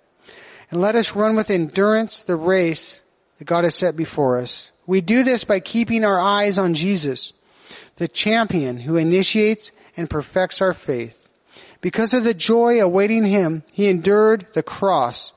And 0.70 0.82
let 0.82 0.94
us 0.96 1.16
run 1.16 1.34
with 1.34 1.48
endurance 1.48 2.20
the 2.20 2.36
race 2.36 3.00
that 3.42 3.48
God 3.48 3.64
has 3.64 3.74
set 3.74 3.96
before 3.96 4.38
us. 4.38 4.70
We 4.86 5.00
do 5.00 5.24
this 5.24 5.42
by 5.42 5.58
keeping 5.58 6.04
our 6.04 6.20
eyes 6.20 6.58
on 6.58 6.74
Jesus, 6.74 7.32
the 7.96 8.06
champion 8.06 8.78
who 8.78 8.96
initiates 8.96 9.72
and 9.96 10.08
perfects 10.08 10.62
our 10.62 10.72
faith. 10.72 11.28
Because 11.80 12.14
of 12.14 12.22
the 12.22 12.34
joy 12.34 12.80
awaiting 12.80 13.24
him, 13.24 13.64
he 13.72 13.88
endured 13.88 14.46
the 14.52 14.62
cross, 14.62 15.32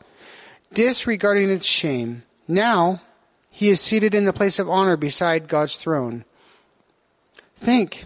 disregarding 0.71 1.49
its 1.49 1.65
shame. 1.65 2.21
Now, 2.47 3.01
he 3.49 3.69
is 3.69 3.81
seated 3.81 4.13
in 4.13 4.25
the 4.25 4.33
place 4.33 4.59
of 4.59 4.69
honor 4.69 4.97
beside 4.97 5.47
God's 5.47 5.75
throne. 5.75 6.25
Think 7.55 8.05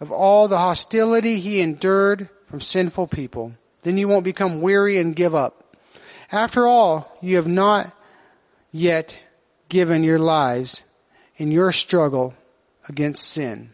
of 0.00 0.12
all 0.12 0.46
the 0.46 0.58
hostility 0.58 1.40
he 1.40 1.60
endured 1.60 2.28
from 2.46 2.60
sinful 2.60 3.08
people. 3.08 3.54
Then 3.82 3.98
you 3.98 4.06
won't 4.06 4.22
become 4.22 4.60
weary 4.60 4.98
and 4.98 5.16
give 5.16 5.34
up. 5.34 5.76
After 6.30 6.68
all, 6.68 7.18
you 7.20 7.34
have 7.34 7.48
not 7.48 7.92
yet 8.70 9.18
given 9.70 10.04
your 10.04 10.18
lives 10.18 10.82
in 11.36 11.50
your 11.50 11.72
struggle 11.72 12.34
against 12.86 13.26
sin. 13.26 13.70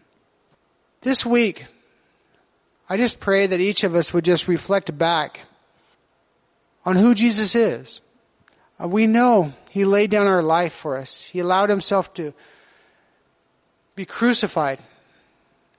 This 1.00 1.26
week, 1.26 1.66
I 2.88 2.96
just 2.96 3.18
pray 3.18 3.48
that 3.48 3.58
each 3.58 3.82
of 3.82 3.96
us 3.96 4.14
would 4.14 4.24
just 4.24 4.46
reflect 4.46 4.96
back 4.96 5.40
on 6.84 6.94
who 6.94 7.14
Jesus 7.14 7.56
is. 7.56 8.00
Uh, 8.80 8.86
we 8.86 9.08
know 9.08 9.52
He 9.70 9.84
laid 9.84 10.10
down 10.10 10.28
our 10.28 10.42
life 10.42 10.72
for 10.72 10.96
us. 10.96 11.22
He 11.22 11.40
allowed 11.40 11.70
Himself 11.70 12.14
to 12.14 12.32
be 13.96 14.04
crucified, 14.04 14.80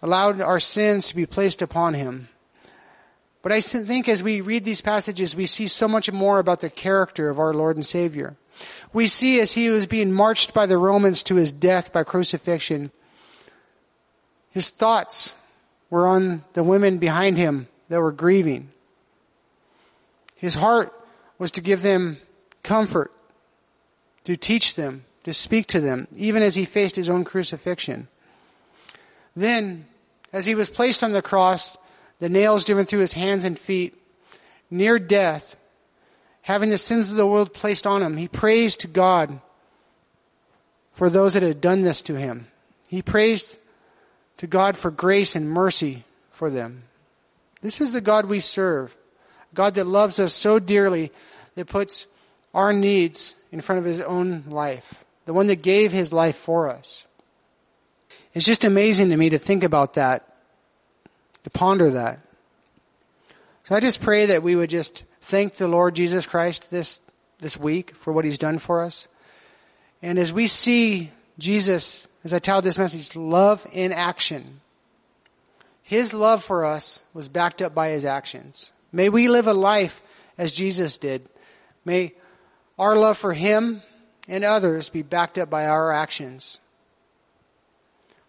allowed 0.02 0.42
our 0.42 0.60
sins 0.60 1.08
to 1.08 1.16
be 1.16 1.26
placed 1.26 1.62
upon 1.62 1.94
Him. 1.94 2.28
But 3.42 3.52
I 3.52 3.62
think 3.62 4.10
as 4.10 4.24
we 4.24 4.42
read 4.42 4.66
these 4.66 4.82
passages, 4.82 5.36
we 5.36 5.46
see 5.46 5.68
so 5.68 5.88
much 5.88 6.12
more 6.12 6.40
about 6.40 6.60
the 6.60 6.70
character 6.70 7.30
of 7.30 7.40
our 7.40 7.54
Lord 7.54 7.78
and 7.78 7.86
Savior. 7.86 8.36
We 8.94 9.08
see 9.08 9.40
as 9.40 9.54
He 9.54 9.70
was 9.70 9.86
being 9.86 10.12
marched 10.12 10.54
by 10.54 10.66
the 10.66 10.78
Romans 10.78 11.24
to 11.24 11.36
His 11.36 11.52
death 11.52 11.92
by 11.92 12.04
crucifixion, 12.04 12.92
His 14.52 14.70
thoughts 14.70 15.36
were 15.90 16.08
on 16.08 16.44
the 16.54 16.64
women 16.64 16.98
behind 16.98 17.38
him 17.38 17.68
that 17.90 18.02
were 18.02 18.12
grieving. 18.12 18.70
His 20.36 20.56
heart 20.56 20.94
was 21.38 21.52
to 21.52 21.62
give 21.62 21.82
them 21.82 22.18
comfort, 22.64 23.12
to 24.26 24.36
teach 24.36 24.76
them, 24.76 25.06
to 25.24 25.34
speak 25.34 25.68
to 25.68 25.80
them, 25.80 26.08
even 26.16 26.44
as 26.44 26.56
he 26.56 26.66
faced 26.66 26.96
his 26.96 27.10
own 27.10 27.24
crucifixion. 27.24 28.08
Then, 29.36 29.86
as 30.34 30.46
he 30.46 30.56
was 30.56 30.70
placed 30.70 31.04
on 31.04 31.12
the 31.12 31.22
cross, 31.22 31.78
the 32.20 32.30
nails 32.30 32.66
driven 32.66 32.86
through 32.86 33.00
his 33.00 33.14
hands 33.14 33.46
and 33.46 33.58
feet, 33.58 33.96
near 34.70 35.00
death, 35.00 35.56
having 36.48 36.70
the 36.70 36.78
sins 36.78 37.12
of 37.12 37.18
the 37.18 37.28
world 37.28 37.54
placed 37.54 37.86
on 37.86 38.02
him, 38.02 38.16
he 38.16 38.30
praised 38.30 38.80
to 38.80 38.88
God 38.88 39.42
for 40.94 41.10
those 41.10 41.34
that 41.34 41.44
had 41.44 41.60
done 41.60 41.82
this 41.82 42.02
to 42.02 42.16
him. 42.16 42.48
He 42.88 43.02
praised 43.02 43.58
to 44.38 44.48
God 44.48 44.78
for 44.78 44.90
grace 44.90 45.36
and 45.36 45.52
mercy 45.52 46.06
for 46.32 46.50
them. 46.50 46.84
This 47.62 47.82
is 47.82 47.92
the 47.92 48.00
God 48.00 48.28
we 48.28 48.40
serve. 48.40 48.96
God 49.54 49.74
that 49.74 49.88
loves 49.88 50.22
us 50.22 50.34
so 50.34 50.58
dearly 50.58 51.12
that 51.56 51.68
puts 51.68 52.08
our 52.54 52.72
needs 52.72 53.36
in 53.52 53.60
front 53.60 53.80
of 53.80 53.86
his 53.86 54.00
own 54.00 54.46
life. 54.48 55.04
The 55.26 55.34
one 55.34 55.48
that 55.48 55.62
gave 55.62 55.92
his 55.92 56.14
life 56.14 56.38
for 56.38 56.70
us. 56.70 57.06
It's 58.34 58.46
just 58.46 58.64
amazing 58.64 59.10
to 59.10 59.18
me 59.18 59.32
to 59.32 59.38
think 59.38 59.66
about 59.66 59.96
that, 59.96 60.38
to 61.44 61.50
ponder 61.50 61.90
that. 61.90 62.20
So 63.66 63.76
I 63.76 63.82
just 63.82 64.00
pray 64.00 64.28
that 64.28 64.44
we 64.44 64.56
would 64.56 64.70
just 64.70 65.04
thank 65.28 65.56
the 65.56 65.68
Lord 65.68 65.94
Jesus 65.94 66.26
Christ 66.26 66.72
this, 66.72 67.02
this 67.40 67.58
week 67.58 67.94
for 67.96 68.14
what 68.14 68.24
he's 68.24 68.38
done 68.38 68.60
for 68.60 68.82
us. 68.82 69.10
And 70.02 70.18
as 70.18 70.32
we 70.32 70.48
see 70.48 71.10
Jesus 71.38 72.08
as 72.24 72.34
I 72.34 72.40
titled 72.40 72.64
this 72.64 72.78
message, 72.78 73.16
Love 73.16 73.68
in 73.74 73.92
Action. 73.92 74.62
His 75.84 76.14
love 76.14 76.44
for 76.44 76.66
us 76.66 77.02
was 77.14 77.28
backed 77.28 77.62
up 77.62 77.76
by 77.76 77.90
his 77.90 78.06
actions. 78.06 78.72
May 78.92 79.10
we 79.10 79.28
live 79.28 79.48
a 79.48 79.54
life 79.54 80.02
as 80.38 80.54
Jesus 80.54 80.98
did. 80.98 81.28
May 81.84 82.14
our 82.80 82.96
love 82.96 83.18
for 83.18 83.34
him 83.34 83.82
and 84.28 84.44
others 84.44 84.90
be 84.90 85.02
backed 85.02 85.38
up 85.38 85.50
by 85.50 85.68
our 85.68 85.92
actions. 85.92 86.60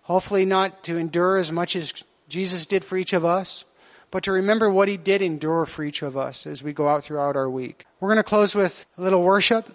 Hopefully, 0.03 0.44
not 0.44 0.84
to 0.84 0.96
endure 0.96 1.38
as 1.38 1.53
much 1.53 1.76
as 1.76 1.92
Jesus 2.28 2.66
did 2.66 2.84
for 2.84 2.96
each 2.96 3.12
of 3.12 3.24
us, 3.24 3.64
but 4.11 4.22
to 4.24 4.32
remember 4.32 4.70
what 4.70 4.88
he 4.88 4.96
did 4.96 5.22
endure 5.22 5.66
for 5.66 5.84
each 5.84 6.02
of 6.02 6.16
us 6.16 6.46
as 6.46 6.62
we 6.62 6.72
go 6.72 6.88
out 6.88 7.04
throughout 7.04 7.36
our 7.36 7.48
week. 7.48 7.84
We're 8.00 8.09
going 8.09 8.16
to 8.16 8.22
close 8.22 8.54
with 8.54 8.86
a 8.96 9.02
little 9.02 9.22
worship. 9.22 9.66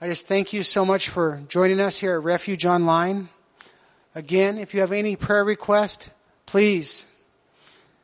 I 0.00 0.08
just 0.08 0.26
thank 0.26 0.52
you 0.52 0.62
so 0.62 0.84
much 0.84 1.08
for 1.08 1.42
joining 1.48 1.80
us 1.80 1.98
here 1.98 2.14
at 2.16 2.24
Refuge 2.24 2.66
Online. 2.66 3.28
Again, 4.14 4.58
if 4.58 4.74
you 4.74 4.80
have 4.80 4.92
any 4.92 5.16
prayer 5.16 5.44
request, 5.44 6.10
please 6.46 7.06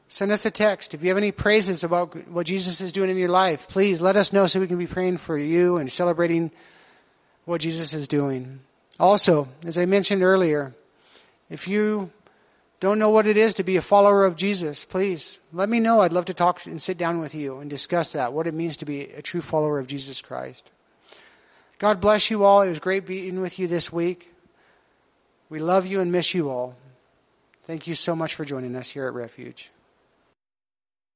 send 0.09 0.33
us 0.33 0.47
a 0.47 0.51
text. 0.51 0.95
If 0.95 1.03
you 1.03 1.09
have 1.09 1.19
any 1.19 1.33
praises 1.33 1.85
about 1.85 2.29
what 2.29 2.47
Jesus 2.47 2.81
is 2.81 2.93
doing 2.93 3.11
in 3.11 3.16
your 3.16 3.29
life, 3.29 3.69
please 3.69 4.01
let 4.01 4.16
us 4.16 4.33
know 4.33 4.47
so 4.47 4.61
we 4.61 4.66
can 4.66 4.79
be 4.79 4.87
praying 4.87 5.19
for 5.19 5.37
you 5.37 5.77
and 5.77 5.91
celebrating 5.91 6.51
what 7.45 7.61
Jesus 7.61 7.93
is 7.93 8.09
doing. 8.09 8.61
Also, 9.01 9.49
as 9.64 9.79
I 9.79 9.87
mentioned 9.87 10.23
earlier, 10.23 10.75
if 11.51 11.69
you 11.69 12.11
don't 12.81 12.99
know 12.99 13.11
what 13.11 13.26
it 13.26 13.37
is 13.37 13.55
to 13.55 13.64
be 13.64 13.76
a 13.76 13.83
follower 13.83 14.24
of 14.24 14.37
Jesus, 14.37 14.85
please 14.85 15.41
let 15.53 15.68
me 15.68 15.81
know. 15.81 16.01
I'd 16.01 16.12
love 16.12 16.26
to 16.26 16.35
talk 16.35 16.64
and 16.66 16.81
sit 16.81 16.97
down 16.97 17.20
with 17.20 17.35
you 17.35 17.59
and 17.59 17.68
discuss 17.68 18.12
that, 18.12 18.33
what 18.33 18.47
it 18.47 18.55
means 18.55 18.76
to 18.79 18.85
be 18.85 19.05
a 19.05 19.22
true 19.22 19.41
follower 19.41 19.79
of 19.79 19.89
Jesus 19.89 20.20
Christ. 20.20 20.70
God 21.79 22.01
bless 22.01 22.31
you 22.31 22.45
all. 22.45 22.62
It 22.62 22.68
was 22.68 22.81
great 22.81 23.07
being 23.07 23.41
with 23.41 23.59
you 23.59 23.66
this 23.66 23.93
week. 23.93 24.33
We 25.51 25.59
love 25.59 25.87
you 25.87 26.01
and 26.01 26.12
miss 26.12 26.35
you 26.35 26.51
all. 26.51 26.76
Thank 27.64 27.87
you 27.87 27.95
so 27.95 28.14
much 28.14 28.35
for 28.35 28.45
joining 28.45 28.76
us 28.76 28.91
here 28.91 29.07
at 29.07 29.14
Refuge. 29.14 29.70